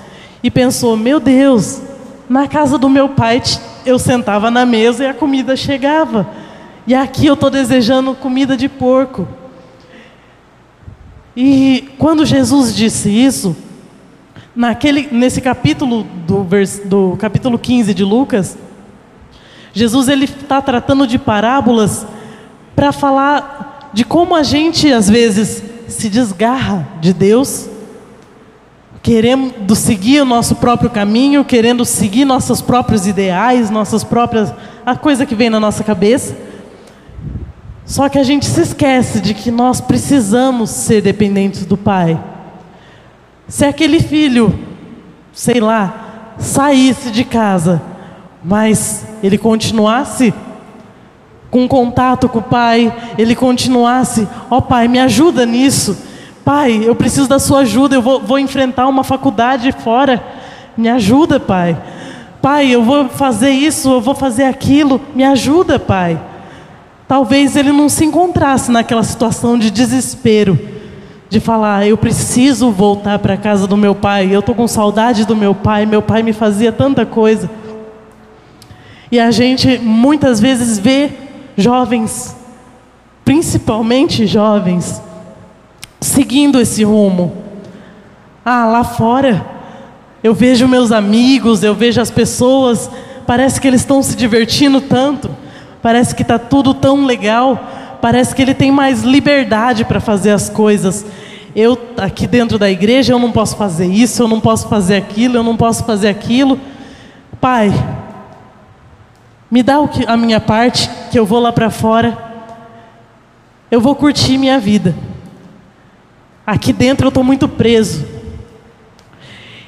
E 0.42 0.50
pensou: 0.50 0.96
"Meu 0.96 1.20
Deus, 1.20 1.80
na 2.28 2.46
casa 2.48 2.76
do 2.76 2.88
meu 2.88 3.10
pai 3.10 3.42
eu 3.84 3.98
sentava 3.98 4.50
na 4.50 4.66
mesa 4.66 5.04
e 5.04 5.06
a 5.06 5.14
comida 5.14 5.56
chegava. 5.56 6.26
E 6.86 6.94
aqui 6.94 7.26
eu 7.26 7.34
estou 7.34 7.50
desejando 7.50 8.14
comida 8.14 8.56
de 8.56 8.68
porco." 8.68 9.26
E 11.36 11.90
quando 11.98 12.24
Jesus 12.24 12.74
disse 12.74 13.10
isso, 13.10 13.54
naquele, 14.54 15.06
nesse 15.12 15.42
capítulo 15.42 16.06
do, 16.26 16.42
vers, 16.42 16.80
do 16.82 17.14
capítulo 17.18 17.58
15 17.58 17.92
de 17.92 18.02
Lucas, 18.02 18.56
Jesus 19.74 20.08
ele 20.08 20.24
está 20.24 20.62
tratando 20.62 21.06
de 21.06 21.18
parábolas 21.18 22.06
para 22.74 22.90
falar 22.90 23.90
de 23.92 24.02
como 24.02 24.34
a 24.34 24.42
gente 24.42 24.90
às 24.90 25.10
vezes 25.10 25.62
se 25.86 26.08
desgarra 26.08 26.88
de 27.02 27.12
Deus, 27.12 27.68
querendo 29.02 29.74
seguir 29.76 30.22
o 30.22 30.24
nosso 30.24 30.54
próprio 30.56 30.88
caminho, 30.88 31.44
querendo 31.44 31.84
seguir 31.84 32.24
nossos 32.24 32.62
próprios 32.62 33.06
ideais, 33.06 33.68
nossas 33.68 34.02
próprias 34.02 34.52
a 34.84 34.96
coisa 34.96 35.26
que 35.26 35.34
vem 35.34 35.50
na 35.50 35.60
nossa 35.60 35.84
cabeça. 35.84 36.34
Só 37.86 38.08
que 38.10 38.18
a 38.18 38.22
gente 38.22 38.44
se 38.44 38.60
esquece 38.60 39.20
de 39.20 39.32
que 39.32 39.50
nós 39.50 39.80
precisamos 39.80 40.68
ser 40.68 41.00
dependentes 41.00 41.64
do 41.64 41.78
Pai. 41.78 42.20
Se 43.48 43.64
aquele 43.64 44.00
filho, 44.00 44.58
sei 45.32 45.60
lá, 45.60 46.34
saísse 46.38 47.10
de 47.10 47.24
casa 47.24 47.80
mas 48.46 49.04
ele 49.24 49.36
continuasse 49.36 50.32
com 51.50 51.66
contato 51.66 52.28
com 52.28 52.38
o 52.38 52.42
pai, 52.42 52.94
ele 53.18 53.34
continuasse, 53.34 54.28
ó 54.48 54.58
oh, 54.58 54.62
pai, 54.62 54.86
me 54.86 55.00
ajuda 55.00 55.44
nisso, 55.44 55.98
pai, 56.44 56.80
eu 56.84 56.94
preciso 56.94 57.28
da 57.28 57.40
sua 57.40 57.60
ajuda, 57.60 57.96
eu 57.96 58.02
vou, 58.02 58.20
vou 58.20 58.38
enfrentar 58.38 58.86
uma 58.86 59.02
faculdade 59.02 59.72
fora, 59.72 60.22
me 60.76 60.88
ajuda, 60.88 61.40
pai, 61.40 61.76
pai, 62.40 62.70
eu 62.70 62.84
vou 62.84 63.08
fazer 63.08 63.50
isso, 63.50 63.90
eu 63.90 64.00
vou 64.00 64.14
fazer 64.14 64.44
aquilo, 64.44 65.00
me 65.12 65.24
ajuda, 65.24 65.76
pai. 65.78 66.20
Talvez 67.08 67.54
ele 67.54 67.70
não 67.70 67.88
se 67.88 68.04
encontrasse 68.04 68.70
naquela 68.70 69.04
situação 69.04 69.56
de 69.58 69.70
desespero, 69.70 70.58
de 71.28 71.38
falar, 71.38 71.86
eu 71.86 71.96
preciso 71.96 72.70
voltar 72.70 73.18
para 73.18 73.34
a 73.34 73.36
casa 73.36 73.66
do 73.66 73.76
meu 73.76 73.94
pai, 73.94 74.28
eu 74.32 74.40
estou 74.40 74.54
com 74.54 74.66
saudade 74.66 75.24
do 75.24 75.36
meu 75.36 75.54
pai, 75.54 75.86
meu 75.86 76.02
pai 76.02 76.22
me 76.22 76.32
fazia 76.32 76.72
tanta 76.72 77.06
coisa. 77.06 77.48
E 79.10 79.20
a 79.20 79.30
gente 79.30 79.78
muitas 79.78 80.40
vezes 80.40 80.78
vê 80.78 81.10
jovens, 81.56 82.36
principalmente 83.24 84.26
jovens, 84.26 85.00
seguindo 86.00 86.60
esse 86.60 86.82
rumo. 86.82 87.36
Ah, 88.44 88.66
lá 88.66 88.84
fora, 88.84 89.46
eu 90.22 90.34
vejo 90.34 90.66
meus 90.66 90.90
amigos, 90.90 91.62
eu 91.62 91.74
vejo 91.74 92.00
as 92.00 92.10
pessoas, 92.10 92.90
parece 93.26 93.60
que 93.60 93.68
eles 93.68 93.80
estão 93.80 94.02
se 94.02 94.16
divertindo 94.16 94.80
tanto, 94.80 95.30
parece 95.86 96.16
que 96.16 96.22
está 96.22 96.36
tudo 96.36 96.74
tão 96.74 97.06
legal, 97.06 97.98
parece 98.02 98.34
que 98.34 98.42
ele 98.42 98.54
tem 98.54 98.72
mais 98.72 99.04
liberdade 99.04 99.84
para 99.84 100.00
fazer 100.00 100.32
as 100.32 100.48
coisas. 100.48 101.06
Eu, 101.54 101.78
aqui 101.96 102.26
dentro 102.26 102.58
da 102.58 102.68
igreja, 102.68 103.12
eu 103.12 103.20
não 103.20 103.30
posso 103.30 103.56
fazer 103.56 103.86
isso, 103.86 104.20
eu 104.20 104.26
não 104.26 104.40
posso 104.40 104.68
fazer 104.68 104.96
aquilo, 104.96 105.36
eu 105.36 105.44
não 105.44 105.56
posso 105.56 105.84
fazer 105.84 106.08
aquilo. 106.08 106.58
Pai, 107.40 107.72
me 109.48 109.62
dá 109.62 109.78
o 109.78 109.86
que, 109.86 110.04
a 110.08 110.16
minha 110.16 110.40
parte, 110.40 110.90
que 111.12 111.16
eu 111.16 111.24
vou 111.24 111.38
lá 111.38 111.52
para 111.52 111.70
fora. 111.70 112.18
Eu 113.70 113.80
vou 113.80 113.94
curtir 113.94 114.38
minha 114.38 114.58
vida. 114.58 114.92
Aqui 116.44 116.72
dentro 116.72 117.06
eu 117.06 117.10
estou 117.10 117.22
muito 117.22 117.46
preso. 117.46 118.04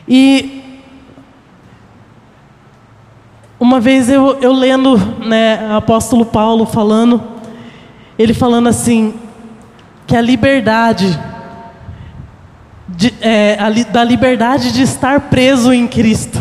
E 0.08 0.57
uma 3.60 3.80
vez 3.80 4.08
eu, 4.08 4.38
eu 4.40 4.52
lendo 4.52 4.96
né, 5.24 5.68
o 5.70 5.76
apóstolo 5.76 6.24
Paulo 6.24 6.64
falando, 6.64 7.22
ele 8.16 8.32
falando 8.32 8.68
assim, 8.68 9.14
que 10.06 10.16
a 10.16 10.20
liberdade, 10.20 11.18
de, 12.88 13.12
é, 13.20 13.56
a, 13.58 13.68
da 13.90 14.04
liberdade 14.04 14.72
de 14.72 14.82
estar 14.82 15.22
preso 15.22 15.72
em 15.72 15.88
Cristo. 15.88 16.40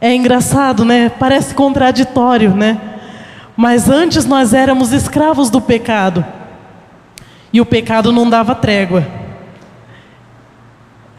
É 0.00 0.14
engraçado, 0.14 0.84
né? 0.84 1.08
Parece 1.08 1.54
contraditório, 1.54 2.54
né? 2.54 2.78
Mas 3.56 3.88
antes 3.88 4.24
nós 4.24 4.52
éramos 4.52 4.92
escravos 4.92 5.48
do 5.48 5.60
pecado. 5.60 6.24
E 7.52 7.60
o 7.60 7.66
pecado 7.66 8.12
não 8.12 8.28
dava 8.28 8.54
trégua. 8.54 9.06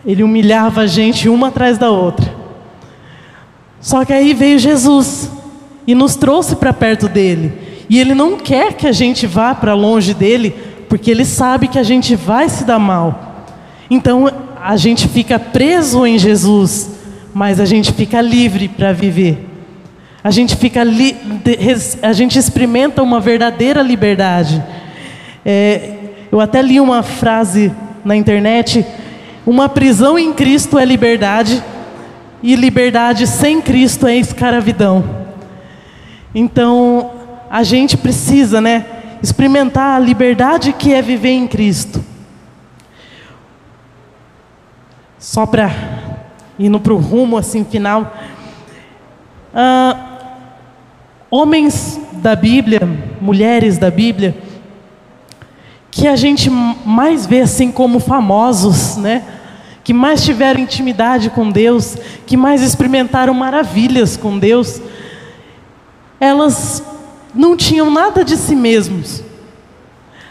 Ele 0.05 0.23
humilhava 0.23 0.81
a 0.81 0.87
gente 0.87 1.27
uma 1.27 1.47
atrás 1.47 1.77
da 1.77 1.89
outra. 1.89 2.38
Só 3.81 4.03
que 4.03 4.13
aí 4.13 4.33
veio 4.33 4.59
Jesus 4.59 5.29
e 5.87 5.95
nos 5.95 6.15
trouxe 6.15 6.55
para 6.55 6.73
perto 6.73 7.07
dele. 7.07 7.53
E 7.89 7.99
ele 7.99 8.13
não 8.13 8.37
quer 8.37 8.73
que 8.73 8.87
a 8.87 8.91
gente 8.91 9.25
vá 9.25 9.55
para 9.55 9.73
longe 9.73 10.13
dele, 10.13 10.55
porque 10.87 11.09
ele 11.09 11.25
sabe 11.25 11.67
que 11.67 11.79
a 11.79 11.83
gente 11.83 12.15
vai 12.15 12.49
se 12.49 12.63
dar 12.63 12.79
mal. 12.79 13.45
Então 13.89 14.31
a 14.61 14.75
gente 14.77 15.07
fica 15.07 15.39
preso 15.39 16.05
em 16.05 16.17
Jesus 16.17 16.99
mas 17.33 17.59
a 17.59 17.65
gente 17.65 17.91
fica 17.93 18.21
livre 18.21 18.67
para 18.67 18.91
viver. 18.91 19.45
A 20.23 20.31
gente 20.31 20.55
fica 20.55 20.83
li, 20.83 21.15
a 22.01 22.11
gente 22.11 22.37
experimenta 22.37 23.01
uma 23.01 23.19
verdadeira 23.19 23.81
liberdade. 23.81 24.61
É, 25.45 25.91
eu 26.31 26.41
até 26.41 26.61
li 26.61 26.79
uma 26.79 27.01
frase 27.01 27.71
na 28.03 28.15
internet: 28.15 28.85
uma 29.45 29.69
prisão 29.69 30.19
em 30.19 30.33
Cristo 30.33 30.77
é 30.77 30.83
liberdade 30.83 31.63
e 32.41 32.55
liberdade 32.55 33.27
sem 33.27 33.61
Cristo 33.61 34.07
é 34.07 34.15
escravidão. 34.15 35.03
Então 36.33 37.11
a 37.49 37.63
gente 37.63 37.97
precisa, 37.97 38.61
né, 38.61 38.85
experimentar 39.21 39.95
a 39.95 39.99
liberdade 39.99 40.73
que 40.73 40.93
é 40.93 41.01
viver 41.01 41.31
em 41.31 41.47
Cristo. 41.47 42.03
Só 45.17 45.45
para 45.45 45.69
indo 46.59 46.79
para 46.79 46.93
o 46.93 46.97
rumo 46.97 47.37
assim 47.37 47.63
final. 47.63 48.13
Ah, 49.53 49.95
homens 51.31 51.99
da 52.13 52.35
Bíblia, 52.35 52.81
mulheres 53.21 53.77
da 53.77 53.89
Bíblia, 53.89 54.35
que 55.89 56.07
a 56.07 56.15
gente 56.15 56.49
mais 56.49 57.25
vê 57.25 57.41
assim 57.41 57.71
como 57.71 57.99
famosos, 57.99 58.97
né? 58.97 59.23
Que 59.89 59.93
mais 59.93 60.23
tiveram 60.23 60.59
intimidade 60.59 61.31
com 61.31 61.49
Deus, 61.49 61.97
que 62.27 62.37
mais 62.37 62.61
experimentaram 62.61 63.33
maravilhas 63.33 64.15
com 64.15 64.37
Deus, 64.37 64.79
elas 66.19 66.83
não 67.33 67.57
tinham 67.57 67.89
nada 67.89 68.23
de 68.23 68.37
si 68.37 68.55
mesmos. 68.55 69.23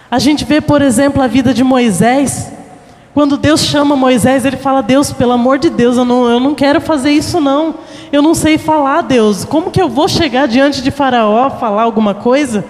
A 0.09 0.21
gente 0.21 0.45
vê, 0.45 0.61
por 0.61 0.81
exemplo, 0.81 1.21
a 1.21 1.27
vida 1.27 1.53
de 1.53 1.65
Moisés, 1.65 2.53
quando 3.13 3.37
Deus 3.37 3.63
chama 3.63 3.97
Moisés, 3.97 4.45
ele 4.45 4.57
fala: 4.59 4.81
Deus, 4.81 5.13
pelo 5.13 5.33
amor 5.33 5.59
de 5.59 5.71
Deus, 5.71 5.97
eu 5.97 6.05
não, 6.05 6.31
eu 6.31 6.39
não 6.39 6.55
quero 6.55 6.81
fazer 6.81 7.11
isso, 7.11 7.41
não. 7.41 7.75
Eu 8.13 8.23
não 8.23 8.35
sei 8.35 8.59
falar, 8.59 9.01
Deus. 9.01 9.45
Como 9.45 9.73
que 9.73 9.83
eu 9.83 9.89
vou 9.89 10.07
chegar 10.07 10.47
diante 10.47 10.81
de 10.81 10.93
Faraó, 10.93 11.51
falar 11.51 11.83
alguma 11.83 12.15
coisa? 12.15 12.65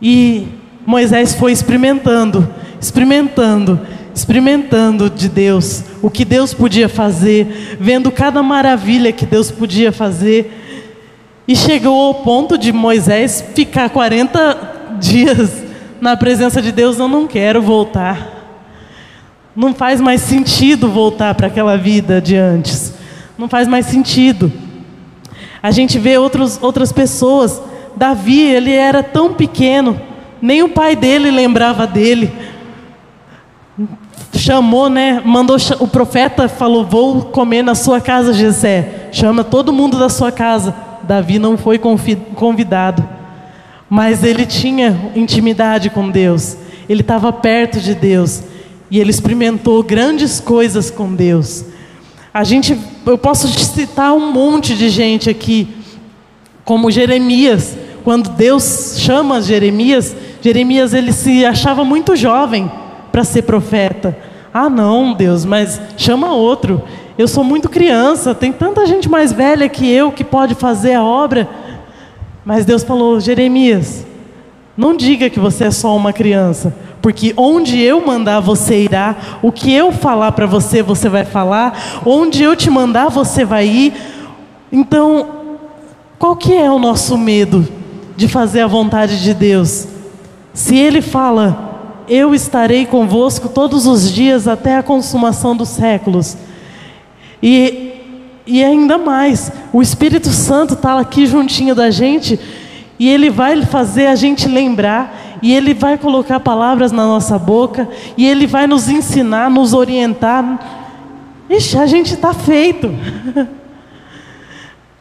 E 0.00 0.46
Moisés 0.86 1.34
foi 1.34 1.50
experimentando, 1.50 2.48
experimentando, 2.80 3.80
experimentando 4.14 5.08
de 5.08 5.28
Deus, 5.28 5.84
o 6.02 6.10
que 6.10 6.24
Deus 6.24 6.52
podia 6.52 6.88
fazer, 6.88 7.76
vendo 7.80 8.10
cada 8.10 8.42
maravilha 8.42 9.12
que 9.12 9.24
Deus 9.24 9.50
podia 9.50 9.90
fazer. 9.92 10.58
E 11.46 11.56
chegou 11.56 12.00
ao 12.00 12.14
ponto 12.16 12.56
de 12.56 12.72
Moisés 12.72 13.44
ficar 13.54 13.90
40 13.90 14.96
dias 15.00 15.62
na 16.00 16.16
presença 16.16 16.60
de 16.60 16.72
Deus, 16.72 16.98
eu 16.98 17.08
não 17.08 17.26
quero 17.26 17.62
voltar. 17.62 18.42
Não 19.54 19.74
faz 19.74 20.00
mais 20.00 20.20
sentido 20.20 20.88
voltar 20.88 21.34
para 21.34 21.46
aquela 21.46 21.76
vida 21.76 22.20
de 22.20 22.36
antes. 22.36 22.94
Não 23.38 23.48
faz 23.48 23.68
mais 23.68 23.86
sentido. 23.86 24.52
A 25.62 25.70
gente 25.70 25.98
vê 25.98 26.18
outros, 26.18 26.58
outras 26.60 26.92
pessoas. 26.92 27.62
Davi, 27.94 28.40
ele 28.40 28.72
era 28.72 29.02
tão 29.02 29.34
pequeno, 29.34 30.00
nem 30.40 30.62
o 30.62 30.68
pai 30.68 30.96
dele 30.96 31.30
lembrava 31.30 31.86
dele. 31.86 32.32
Chamou, 34.34 34.88
né? 34.88 35.22
Mandou 35.24 35.56
o 35.78 35.86
profeta 35.86 36.48
falou: 36.48 36.84
"Vou 36.84 37.22
comer 37.22 37.62
na 37.62 37.74
sua 37.74 38.00
casa, 38.00 38.32
Jessé. 38.32 39.08
Chama 39.12 39.44
todo 39.44 39.72
mundo 39.72 39.98
da 39.98 40.08
sua 40.08 40.32
casa." 40.32 40.74
Davi 41.02 41.38
não 41.38 41.58
foi 41.58 41.78
convidado, 41.78 43.06
mas 43.90 44.22
ele 44.24 44.46
tinha 44.46 45.10
intimidade 45.14 45.90
com 45.90 46.08
Deus. 46.08 46.56
Ele 46.88 47.00
estava 47.00 47.32
perto 47.32 47.80
de 47.80 47.94
Deus 47.94 48.42
e 48.90 49.00
ele 49.00 49.10
experimentou 49.10 49.82
grandes 49.82 50.40
coisas 50.40 50.90
com 50.90 51.14
Deus. 51.14 51.64
A 52.32 52.44
gente, 52.44 52.78
eu 53.04 53.18
posso 53.18 53.48
citar 53.48 54.14
um 54.14 54.32
monte 54.32 54.74
de 54.74 54.88
gente 54.88 55.28
aqui, 55.28 55.68
como 56.64 56.90
Jeremias, 56.90 57.76
quando 58.04 58.30
Deus 58.30 58.96
chama 58.98 59.40
Jeremias, 59.42 60.16
Jeremias 60.40 60.94
ele 60.94 61.12
se 61.12 61.44
achava 61.44 61.84
muito 61.84 62.16
jovem 62.16 62.70
para 63.12 63.22
ser 63.22 63.42
profeta. 63.42 64.16
Ah, 64.52 64.68
não, 64.68 65.12
Deus, 65.12 65.44
mas 65.44 65.80
chama 65.96 66.32
outro. 66.32 66.82
Eu 67.16 67.28
sou 67.28 67.44
muito 67.44 67.68
criança, 67.68 68.34
tem 68.34 68.50
tanta 68.50 68.86
gente 68.86 69.08
mais 69.08 69.32
velha 69.32 69.68
que 69.68 69.88
eu 69.88 70.10
que 70.10 70.24
pode 70.24 70.54
fazer 70.54 70.94
a 70.94 71.04
obra. 71.04 71.48
Mas 72.44 72.64
Deus 72.64 72.82
falou: 72.82 73.20
Jeremias, 73.20 74.04
não 74.76 74.96
diga 74.96 75.30
que 75.30 75.38
você 75.38 75.64
é 75.64 75.70
só 75.70 75.94
uma 75.94 76.12
criança, 76.12 76.74
porque 77.00 77.34
onde 77.36 77.80
eu 77.80 78.04
mandar 78.04 78.40
você 78.40 78.82
irá, 78.82 79.14
o 79.42 79.52
que 79.52 79.72
eu 79.72 79.92
falar 79.92 80.32
para 80.32 80.46
você, 80.46 80.82
você 80.82 81.08
vai 81.08 81.24
falar, 81.24 82.02
onde 82.04 82.42
eu 82.42 82.56
te 82.56 82.70
mandar, 82.70 83.08
você 83.08 83.44
vai 83.44 83.66
ir. 83.66 83.92
Então, 84.70 85.26
qual 86.18 86.34
que 86.34 86.54
é 86.54 86.70
o 86.70 86.78
nosso 86.78 87.18
medo 87.18 87.68
de 88.16 88.28
fazer 88.28 88.62
a 88.62 88.66
vontade 88.66 89.22
de 89.22 89.34
Deus? 89.34 89.86
Se 90.54 90.76
Ele 90.76 91.02
fala, 91.02 91.71
eu 92.08 92.34
estarei 92.34 92.86
convosco 92.86 93.48
todos 93.48 93.86
os 93.86 94.12
dias 94.12 94.48
até 94.48 94.76
a 94.76 94.82
consumação 94.82 95.56
dos 95.56 95.68
séculos. 95.68 96.36
E, 97.42 97.92
e 98.46 98.62
ainda 98.62 98.98
mais, 98.98 99.50
o 99.72 99.82
Espírito 99.82 100.28
Santo 100.28 100.74
está 100.74 100.98
aqui 100.98 101.26
juntinho 101.26 101.74
da 101.74 101.90
gente 101.90 102.38
e 103.02 103.08
ele 103.08 103.30
vai 103.30 103.60
fazer 103.62 104.06
a 104.06 104.14
gente 104.14 104.46
lembrar, 104.46 105.40
e 105.42 105.52
ele 105.52 105.74
vai 105.74 105.98
colocar 105.98 106.38
palavras 106.38 106.92
na 106.92 107.04
nossa 107.04 107.36
boca, 107.36 107.88
e 108.16 108.28
ele 108.28 108.46
vai 108.46 108.68
nos 108.68 108.88
ensinar, 108.88 109.50
nos 109.50 109.74
orientar. 109.74 110.86
Ixi, 111.50 111.78
a 111.78 111.86
gente 111.86 112.14
está 112.14 112.32
feito. 112.32 112.94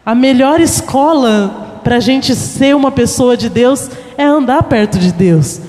a 0.03 0.15
melhor 0.15 0.59
escola 0.59 1.79
para 1.83 1.97
a 1.97 1.99
gente 1.99 2.33
ser 2.33 2.75
uma 2.75 2.89
pessoa 2.89 3.37
de 3.37 3.49
Deus 3.49 3.91
é 4.17 4.23
andar 4.23 4.63
perto 4.63 4.97
de 4.97 5.11
Deus, 5.11 5.61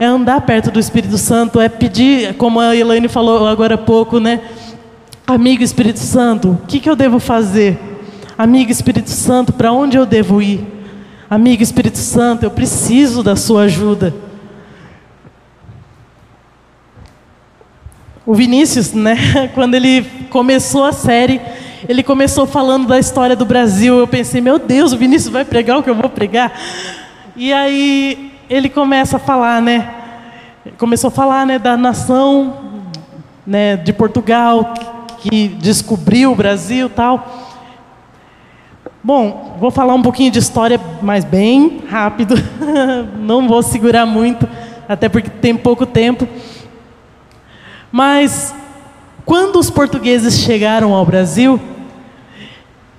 é 0.00 0.06
andar 0.06 0.40
perto 0.40 0.70
do 0.70 0.80
Espírito 0.80 1.18
Santo, 1.18 1.60
é 1.60 1.68
pedir, 1.68 2.34
como 2.36 2.58
a 2.58 2.74
Elaine 2.74 3.06
falou 3.06 3.46
agora 3.46 3.74
há 3.74 3.78
pouco, 3.78 4.18
né? 4.18 4.40
Amigo 5.26 5.62
Espírito 5.62 5.98
Santo, 5.98 6.52
o 6.52 6.66
que, 6.66 6.80
que 6.80 6.88
eu 6.88 6.96
devo 6.96 7.18
fazer? 7.20 7.78
Amigo 8.36 8.72
Espírito 8.72 9.10
Santo, 9.10 9.52
para 9.52 9.70
onde 9.70 9.98
eu 9.98 10.06
devo 10.06 10.40
ir? 10.40 10.66
Amigo 11.28 11.62
Espírito 11.62 11.98
Santo, 11.98 12.44
eu 12.44 12.50
preciso 12.50 13.22
da 13.22 13.36
sua 13.36 13.64
ajuda. 13.64 14.14
O 18.24 18.34
Vinícius, 18.34 18.94
né, 18.94 19.50
quando 19.54 19.74
ele 19.74 20.02
começou 20.30 20.86
a 20.86 20.92
série, 20.92 21.42
ele 21.86 22.02
começou 22.02 22.46
falando 22.46 22.86
da 22.86 22.98
história 22.98 23.36
do 23.36 23.44
Brasil. 23.44 23.98
Eu 23.98 24.08
pensei, 24.08 24.40
meu 24.40 24.58
Deus, 24.58 24.94
o 24.94 24.96
Vinícius 24.96 25.30
vai 25.30 25.44
pregar 25.44 25.76
o 25.76 25.82
que 25.82 25.90
eu 25.90 25.94
vou 25.94 26.08
pregar. 26.08 26.58
E 27.36 27.52
aí 27.52 28.29
ele 28.50 28.68
começa 28.68 29.16
a 29.16 29.20
falar, 29.20 29.62
né? 29.62 29.88
Começou 30.76 31.08
a 31.08 31.12
falar, 31.12 31.46
né, 31.46 31.56
da 31.56 31.76
nação, 31.76 32.90
né, 33.46 33.76
de 33.76 33.92
Portugal 33.92 34.74
que 35.20 35.48
descobriu 35.48 36.32
o 36.32 36.34
Brasil, 36.34 36.90
tal. 36.90 37.48
Bom, 39.04 39.56
vou 39.60 39.70
falar 39.70 39.94
um 39.94 40.02
pouquinho 40.02 40.30
de 40.30 40.38
história, 40.38 40.80
mas 41.00 41.24
bem 41.24 41.82
rápido. 41.88 42.34
Não 43.20 43.46
vou 43.46 43.62
segurar 43.62 44.04
muito, 44.04 44.48
até 44.88 45.08
porque 45.08 45.30
tem 45.30 45.56
pouco 45.56 45.86
tempo. 45.86 46.26
Mas 47.92 48.54
quando 49.24 49.58
os 49.58 49.70
portugueses 49.70 50.40
chegaram 50.40 50.92
ao 50.92 51.06
Brasil, 51.06 51.60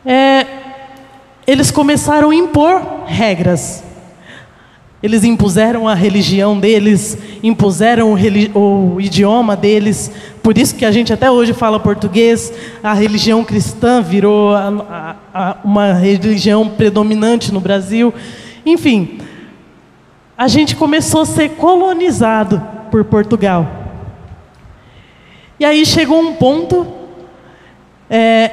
é, 0.05 0.45
eles 1.45 1.71
começaram 1.71 2.29
a 2.29 2.35
impor 2.35 2.81
regras. 3.05 3.90
Eles 5.03 5.23
impuseram 5.23 5.87
a 5.87 5.95
religião 5.95 6.59
deles, 6.59 7.17
impuseram 7.41 8.13
o, 8.13 8.93
o, 8.95 9.01
idioma 9.01 9.55
deles. 9.55 10.11
Por 10.43 10.57
isso 10.57 10.75
que 10.75 10.85
a 10.85 10.91
gente 10.91 11.11
até 11.11 11.29
hoje 11.29 11.53
fala 11.53 11.79
português. 11.79 12.53
A 12.83 12.93
religião 12.93 13.43
cristã 13.43 13.99
virou 13.99 14.53
a, 14.53 15.15
a, 15.33 15.57
uma 15.63 15.93
religião 15.93 16.69
predominante 16.69 17.51
no 17.51 17.59
Brasil. 17.59 18.13
Enfim, 18.63 19.17
a 20.37 20.47
gente 20.47 20.75
começou 20.75 21.21
a 21.21 21.25
ser 21.25 21.49
colonizado 21.49 22.61
por 22.91 23.03
Portugal. 23.03 23.67
E 25.59 25.65
aí 25.65 25.83
chegou 25.83 26.21
um 26.21 26.33
ponto 26.33 26.85
é, 28.07 28.51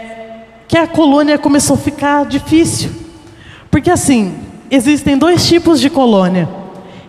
que 0.66 0.78
a 0.78 0.86
colônia 0.86 1.36
começou 1.36 1.74
a 1.74 1.78
ficar 1.78 2.24
difícil. 2.24 2.90
Porque 3.70 3.90
assim, 3.90 4.47
existem 4.70 5.16
dois 5.16 5.46
tipos 5.46 5.80
de 5.80 5.88
colônia. 5.90 6.48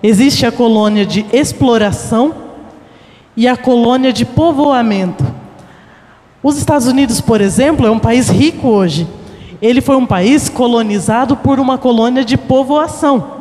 Existe 0.02 0.46
a 0.46 0.52
colônia 0.52 1.06
de 1.06 1.26
exploração 1.34 2.34
e 3.36 3.48
a 3.48 3.58
colônia 3.58 4.14
de 4.14 4.26
povoamento. 4.26 5.26
Os 6.42 6.58
Estados 6.58 6.88
Unidos, 6.88 7.20
por 7.20 7.42
exemplo, 7.42 7.86
é 7.86 7.92
um 7.92 8.00
país 8.00 8.30
rico 8.30 8.68
hoje. 8.68 9.08
Ele 9.62 9.82
foi 9.82 9.98
um 9.98 10.06
país 10.06 10.48
colonizado 10.48 11.36
por 11.36 11.60
uma 11.60 11.78
colônia 11.78 12.24
de 12.24 12.38
povoação. 12.38 13.40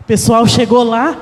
O 0.00 0.04
pessoal 0.04 0.46
chegou 0.46 0.82
lá, 0.82 1.16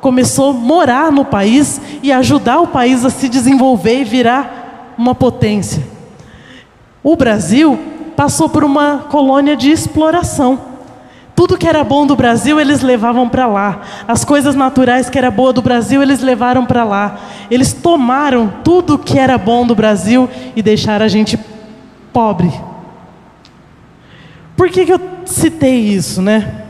começou 0.00 0.50
a 0.50 0.52
morar 0.52 1.10
no 1.10 1.24
país 1.24 1.80
e 2.02 2.12
ajudar 2.12 2.60
o 2.60 2.68
país 2.68 3.04
a 3.04 3.10
se 3.10 3.28
desenvolver 3.28 4.00
e 4.00 4.04
virar 4.04 4.94
uma 4.96 5.12
potência. 5.12 5.82
O 7.02 7.16
Brasil 7.16 7.78
passou 8.14 8.48
por 8.48 8.62
uma 8.62 9.06
colônia 9.10 9.56
de 9.56 9.70
exploração. 9.70 10.67
Tudo 11.38 11.56
que 11.56 11.68
era 11.68 11.84
bom 11.84 12.04
do 12.04 12.16
Brasil, 12.16 12.58
eles 12.60 12.82
levavam 12.82 13.28
para 13.28 13.46
lá. 13.46 13.82
As 14.08 14.24
coisas 14.24 14.56
naturais 14.56 15.08
que 15.08 15.16
era 15.16 15.30
boa 15.30 15.52
do 15.52 15.62
Brasil, 15.62 16.02
eles 16.02 16.20
levaram 16.20 16.66
para 16.66 16.82
lá. 16.82 17.16
Eles 17.48 17.72
tomaram 17.72 18.52
tudo 18.64 18.98
que 18.98 19.16
era 19.16 19.38
bom 19.38 19.64
do 19.64 19.72
Brasil 19.72 20.28
e 20.56 20.62
deixaram 20.62 21.04
a 21.04 21.08
gente 21.08 21.38
pobre. 22.12 22.52
Por 24.56 24.68
que, 24.68 24.84
que 24.84 24.92
eu 24.92 25.00
citei 25.26 25.78
isso, 25.78 26.20
né? 26.20 26.64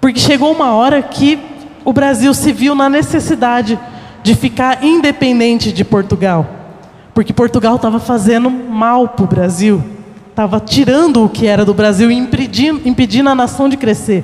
Porque 0.00 0.18
chegou 0.18 0.50
uma 0.50 0.74
hora 0.74 1.00
que 1.00 1.38
o 1.84 1.92
Brasil 1.92 2.34
se 2.34 2.50
viu 2.50 2.74
na 2.74 2.88
necessidade 2.88 3.78
de 4.24 4.34
ficar 4.34 4.82
independente 4.82 5.70
de 5.70 5.84
Portugal. 5.84 6.48
Porque 7.14 7.32
Portugal 7.32 7.76
estava 7.76 8.00
fazendo 8.00 8.50
mal 8.50 9.10
para 9.10 9.24
o 9.24 9.28
Brasil 9.28 9.95
estava 10.36 10.60
tirando 10.60 11.24
o 11.24 11.30
que 11.30 11.46
era 11.46 11.64
do 11.64 11.72
Brasil 11.72 12.10
e 12.10 12.14
impedindo, 12.14 12.82
impedindo 12.84 13.30
a 13.30 13.34
nação 13.34 13.70
de 13.70 13.76
crescer. 13.78 14.22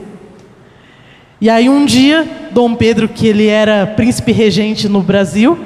E 1.40 1.48
aí 1.48 1.70
um 1.70 1.86
dia, 1.86 2.50
Dom 2.50 2.74
Pedro, 2.74 3.08
que 3.08 3.26
ele 3.26 3.46
era 3.46 3.86
príncipe 3.86 4.30
regente 4.30 4.90
no 4.90 5.00
Brasil, 5.00 5.58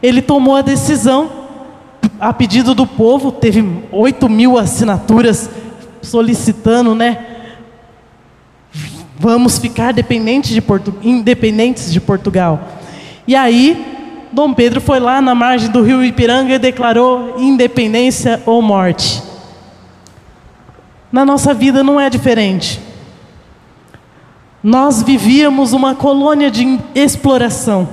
ele 0.00 0.22
tomou 0.22 0.54
a 0.54 0.62
decisão, 0.62 1.32
a 2.20 2.32
pedido 2.32 2.76
do 2.76 2.86
povo, 2.86 3.32
teve 3.32 3.68
8 3.90 4.28
mil 4.28 4.56
assinaturas 4.56 5.50
solicitando, 6.00 6.94
né? 6.94 7.18
Vamos 9.18 9.58
ficar 9.58 9.92
dependentes 9.92 10.50
de 10.50 10.60
Portu 10.60 10.94
independentes 11.02 11.92
de 11.92 12.00
Portugal. 12.00 12.68
E 13.26 13.34
aí, 13.34 13.84
Dom 14.30 14.54
Pedro 14.54 14.80
foi 14.80 15.00
lá 15.00 15.20
na 15.20 15.34
margem 15.34 15.72
do 15.72 15.82
rio 15.82 16.04
Ipiranga 16.04 16.54
e 16.54 16.58
declarou 16.60 17.34
independência 17.40 18.40
ou 18.46 18.62
morte. 18.62 19.31
Na 21.12 21.26
nossa 21.26 21.52
vida 21.52 21.84
não 21.84 22.00
é 22.00 22.08
diferente. 22.08 22.80
Nós 24.62 25.02
vivíamos 25.02 25.74
uma 25.74 25.94
colônia 25.94 26.50
de 26.50 26.78
exploração. 26.94 27.88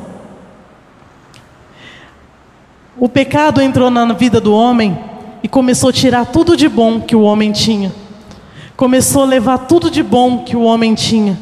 O 2.97 3.09
pecado 3.09 3.61
entrou 3.61 3.89
na 3.89 4.13
vida 4.13 4.39
do 4.39 4.53
homem 4.53 4.97
e 5.43 5.47
começou 5.47 5.89
a 5.89 5.93
tirar 5.93 6.25
tudo 6.27 6.55
de 6.55 6.69
bom 6.69 7.01
que 7.01 7.15
o 7.15 7.21
homem 7.21 7.51
tinha. 7.51 7.91
começou 8.77 9.23
a 9.23 9.25
levar 9.25 9.57
tudo 9.57 9.91
de 9.91 10.01
bom 10.01 10.45
que 10.45 10.55
o 10.55 10.61
homem 10.61 10.95
tinha. 10.95 11.37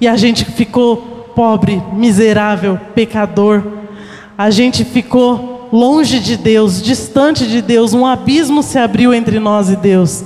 E 0.00 0.08
a 0.08 0.16
gente 0.16 0.44
ficou 0.44 0.96
pobre, 1.36 1.80
miserável, 1.92 2.80
pecador. 2.96 3.62
A 4.36 4.50
gente 4.50 4.84
ficou 4.84 5.68
longe 5.72 6.18
de 6.18 6.36
Deus, 6.36 6.82
distante 6.82 7.46
de 7.46 7.62
Deus. 7.62 7.94
Um 7.94 8.04
abismo 8.04 8.60
se 8.60 8.76
abriu 8.76 9.14
entre 9.14 9.38
nós 9.38 9.70
e 9.70 9.76
Deus. 9.76 10.24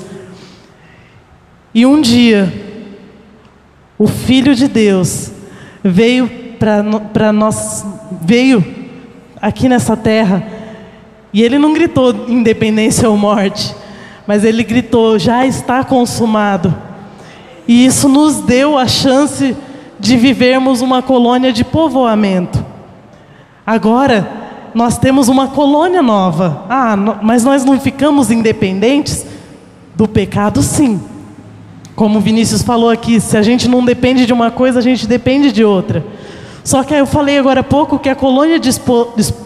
E 1.74 1.84
um 1.84 2.00
dia, 2.00 2.52
o 3.98 4.06
Filho 4.06 4.54
de 4.54 4.68
Deus 4.68 5.32
veio 5.82 6.30
para 6.58 7.32
nós, 7.32 7.84
veio 8.22 8.64
aqui 9.42 9.68
nessa 9.68 9.96
terra, 9.96 10.46
e 11.32 11.42
ele 11.42 11.58
não 11.58 11.72
gritou 11.72 12.26
independência 12.28 13.10
ou 13.10 13.16
morte, 13.16 13.74
mas 14.24 14.44
ele 14.44 14.62
gritou: 14.62 15.18
já 15.18 15.44
está 15.44 15.82
consumado. 15.82 16.72
E 17.66 17.84
isso 17.84 18.08
nos 18.08 18.36
deu 18.36 18.78
a 18.78 18.86
chance 18.86 19.56
de 19.98 20.16
vivermos 20.16 20.80
uma 20.80 21.02
colônia 21.02 21.52
de 21.52 21.64
povoamento. 21.64 22.64
Agora, 23.66 24.28
nós 24.74 24.96
temos 24.98 25.28
uma 25.28 25.48
colônia 25.48 26.02
nova. 26.02 26.66
Ah, 26.68 26.96
mas 27.22 27.42
nós 27.42 27.64
não 27.64 27.80
ficamos 27.80 28.30
independentes 28.30 29.26
do 29.96 30.06
pecado, 30.06 30.62
sim. 30.62 31.00
Como 31.94 32.18
o 32.18 32.20
Vinícius 32.20 32.62
falou 32.62 32.90
aqui, 32.90 33.20
se 33.20 33.36
a 33.36 33.42
gente 33.42 33.68
não 33.68 33.84
depende 33.84 34.26
de 34.26 34.32
uma 34.32 34.50
coisa, 34.50 34.80
a 34.80 34.82
gente 34.82 35.06
depende 35.06 35.52
de 35.52 35.64
outra. 35.64 36.04
Só 36.64 36.82
que 36.82 36.94
eu 36.94 37.06
falei 37.06 37.38
agora 37.38 37.60
há 37.60 37.64
pouco 37.64 37.98
que 37.98 38.08
a 38.08 38.14
colônia 38.14 38.58
de, 38.58 38.70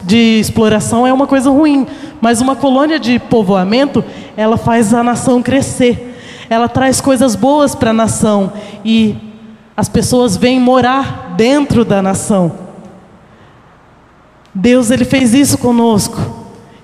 de, 0.05 0.41
exploração 0.41 1.07
é 1.07 1.13
uma 1.13 1.27
coisa 1.27 1.51
ruim, 1.51 1.87
mas 2.21 2.41
uma 2.41 2.55
colônia 2.55 2.99
de 2.99 3.19
povoamento, 3.19 4.05
ela 4.37 4.57
faz 4.57 4.95
a 4.95 5.03
nação 5.03 5.43
crescer. 5.43 6.17
Ela 6.49 6.69
traz 6.69 7.01
coisas 7.01 7.35
boas 7.35 7.75
para 7.75 7.91
a 7.91 7.93
nação 7.95 8.53
e 8.85 9.17
as 9.77 9.89
pessoas 9.89 10.37
vêm 10.37 10.59
morar 10.59 11.35
dentro 11.37 11.85
da 11.85 12.01
nação. 12.01 12.53
Deus 14.55 14.91
ele 14.91 15.05
fez 15.05 15.35
isso 15.35 15.59
conosco. 15.59 16.19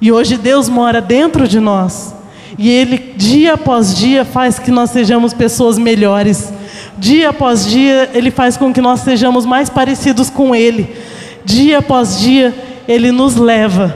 E 0.01 0.13
hoje 0.13 0.37
Deus 0.37 0.69
mora 0.69 1.01
dentro 1.01 1.49
de 1.49 1.59
nós. 1.59 2.14
E 2.57 2.71
Ele, 2.71 3.15
dia 3.17 3.55
após 3.55 3.97
dia, 3.97 4.25
faz 4.25 4.59
que 4.59 4.71
nós 4.71 4.91
sejamos 4.91 5.33
pessoas 5.33 5.79
melhores. 5.79 6.53
Dia 6.97 7.31
após 7.31 7.67
dia, 7.67 8.11
Ele 8.15 8.31
faz 8.31 8.57
com 8.57 8.73
que 8.73 8.81
nós 8.81 9.01
sejamos 9.01 9.45
mais 9.45 9.69
parecidos 9.69 10.31
com 10.31 10.55
Ele. 10.55 10.95
Dia 11.45 11.79
após 11.79 12.21
dia, 12.21 12.55
Ele 12.87 13.11
nos 13.11 13.37
leva 13.37 13.95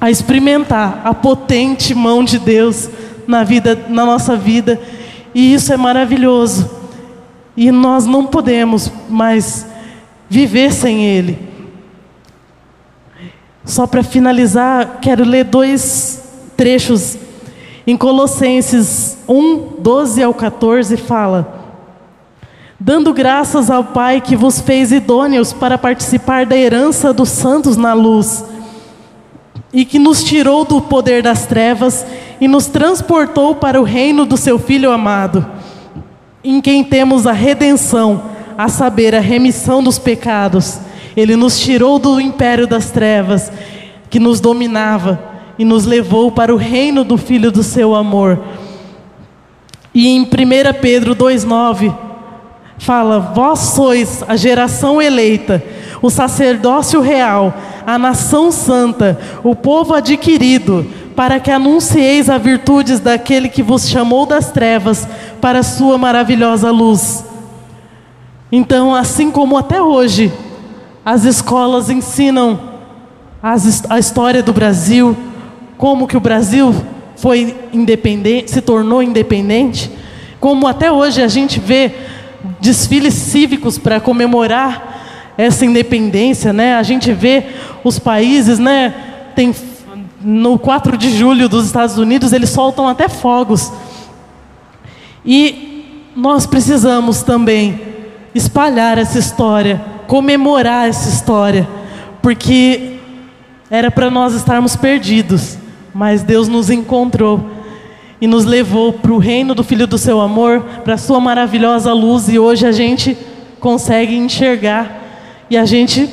a 0.00 0.10
experimentar 0.10 1.00
a 1.04 1.12
potente 1.14 1.94
mão 1.94 2.22
de 2.22 2.38
Deus 2.38 2.88
na 3.26 3.44
vida, 3.44 3.78
na 3.88 4.04
nossa 4.04 4.36
vida. 4.36 4.80
E 5.34 5.54
isso 5.54 5.72
é 5.72 5.76
maravilhoso. 5.76 6.70
E 7.56 7.70
nós 7.70 8.06
não 8.06 8.26
podemos 8.26 8.90
mais 9.08 9.66
viver 10.28 10.72
sem 10.72 11.04
Ele. 11.04 11.38
Só 13.64 13.86
para 13.86 14.02
finalizar, 14.02 14.98
quero 15.00 15.24
ler 15.24 15.44
dois 15.44 16.22
trechos 16.56 17.18
em 17.88 17.96
Colossenses 17.96 19.16
1, 19.26 19.76
12 19.78 20.22
ao 20.22 20.34
14, 20.34 20.94
fala: 20.98 21.80
Dando 22.78 23.14
graças 23.14 23.70
ao 23.70 23.82
Pai 23.82 24.20
que 24.20 24.36
vos 24.36 24.60
fez 24.60 24.92
idôneos 24.92 25.54
para 25.54 25.78
participar 25.78 26.44
da 26.44 26.54
herança 26.54 27.14
dos 27.14 27.30
santos 27.30 27.78
na 27.78 27.94
luz, 27.94 28.44
e 29.72 29.86
que 29.86 29.98
nos 29.98 30.22
tirou 30.22 30.66
do 30.66 30.82
poder 30.82 31.22
das 31.22 31.46
trevas 31.46 32.04
e 32.38 32.46
nos 32.46 32.66
transportou 32.66 33.54
para 33.54 33.80
o 33.80 33.84
reino 33.84 34.26
do 34.26 34.36
seu 34.36 34.58
Filho 34.58 34.92
amado, 34.92 35.46
em 36.44 36.60
quem 36.60 36.84
temos 36.84 37.26
a 37.26 37.32
redenção, 37.32 38.22
a 38.58 38.68
saber, 38.68 39.14
a 39.14 39.20
remissão 39.20 39.82
dos 39.82 39.98
pecados. 39.98 40.78
Ele 41.16 41.36
nos 41.36 41.58
tirou 41.58 41.98
do 41.98 42.20
império 42.20 42.66
das 42.66 42.90
trevas 42.90 43.50
que 44.10 44.20
nos 44.20 44.40
dominava 44.40 45.27
e 45.58 45.64
nos 45.64 45.84
levou 45.84 46.30
para 46.30 46.54
o 46.54 46.56
reino 46.56 47.02
do 47.02 47.18
Filho 47.18 47.50
do 47.50 47.62
seu 47.62 47.94
amor. 47.94 48.38
E 49.92 50.08
em 50.08 50.22
1 50.22 50.26
Pedro 50.80 51.16
2,9 51.16 51.92
fala: 52.78 53.18
Vós 53.18 53.58
sois 53.60 54.22
a 54.28 54.36
geração 54.36 55.02
eleita, 55.02 55.62
o 56.00 56.08
sacerdócio 56.08 57.00
real, 57.00 57.52
a 57.84 57.98
nação 57.98 58.52
santa, 58.52 59.18
o 59.42 59.54
povo 59.54 59.94
adquirido, 59.94 60.86
para 61.16 61.40
que 61.40 61.50
anuncieis 61.50 62.30
as 62.30 62.40
virtudes 62.40 63.00
daquele 63.00 63.48
que 63.48 63.62
vos 63.62 63.88
chamou 63.88 64.24
das 64.24 64.52
trevas 64.52 65.08
para 65.40 65.58
a 65.58 65.64
sua 65.64 65.98
maravilhosa 65.98 66.70
luz. 66.70 67.24
Então, 68.52 68.94
assim 68.94 69.30
como 69.30 69.58
até 69.58 69.82
hoje, 69.82 70.32
as 71.04 71.24
escolas 71.24 71.90
ensinam 71.90 72.60
a 73.88 73.98
história 73.98 74.42
do 74.42 74.52
Brasil, 74.52 75.16
como 75.78 76.08
que 76.08 76.16
o 76.16 76.20
Brasil 76.20 76.74
foi 77.16 77.56
independente, 77.72 78.50
se 78.50 78.60
tornou 78.60 79.00
independente, 79.00 79.90
como 80.40 80.66
até 80.66 80.90
hoje 80.90 81.22
a 81.22 81.28
gente 81.28 81.60
vê 81.60 81.92
desfiles 82.60 83.14
cívicos 83.14 83.78
para 83.78 84.00
comemorar 84.00 85.34
essa 85.38 85.64
independência, 85.64 86.52
né? 86.52 86.74
A 86.74 86.82
gente 86.82 87.12
vê 87.12 87.44
os 87.84 87.98
países, 87.98 88.58
né? 88.58 88.92
Tem 89.36 89.54
no 90.20 90.58
4 90.58 90.96
de 90.96 91.16
julho 91.16 91.48
dos 91.48 91.66
Estados 91.66 91.96
Unidos 91.96 92.32
eles 92.32 92.50
soltam 92.50 92.88
até 92.88 93.08
fogos. 93.08 93.72
E 95.24 96.10
nós 96.16 96.44
precisamos 96.44 97.22
também 97.22 97.80
espalhar 98.34 98.98
essa 98.98 99.18
história, 99.18 99.80
comemorar 100.08 100.88
essa 100.88 101.08
história, 101.08 101.68
porque 102.20 102.96
era 103.70 103.90
para 103.92 104.10
nós 104.10 104.34
estarmos 104.34 104.74
perdidos 104.74 105.56
mas 105.94 106.22
Deus 106.22 106.48
nos 106.48 106.70
encontrou 106.70 107.50
e 108.20 108.26
nos 108.26 108.44
levou 108.44 108.92
para 108.92 109.12
o 109.12 109.18
reino 109.18 109.54
do 109.54 109.62
Filho 109.62 109.86
do 109.86 109.98
Seu 109.98 110.20
amor, 110.20 110.60
para 110.84 110.94
a 110.94 110.98
Sua 110.98 111.20
maravilhosa 111.20 111.92
luz, 111.92 112.28
e 112.28 112.38
hoje 112.38 112.66
a 112.66 112.72
gente 112.72 113.16
consegue 113.60 114.16
enxergar 114.16 115.46
e 115.50 115.56
a 115.56 115.64
gente 115.64 116.08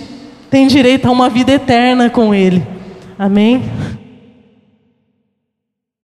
tem 0.49 0.67
direito 0.67 1.07
a 1.07 1.11
uma 1.11 1.29
vida 1.29 1.51
eterna 1.51 2.09
com 2.09 2.33
Ele. 2.33 2.65
Amém? 3.17 3.63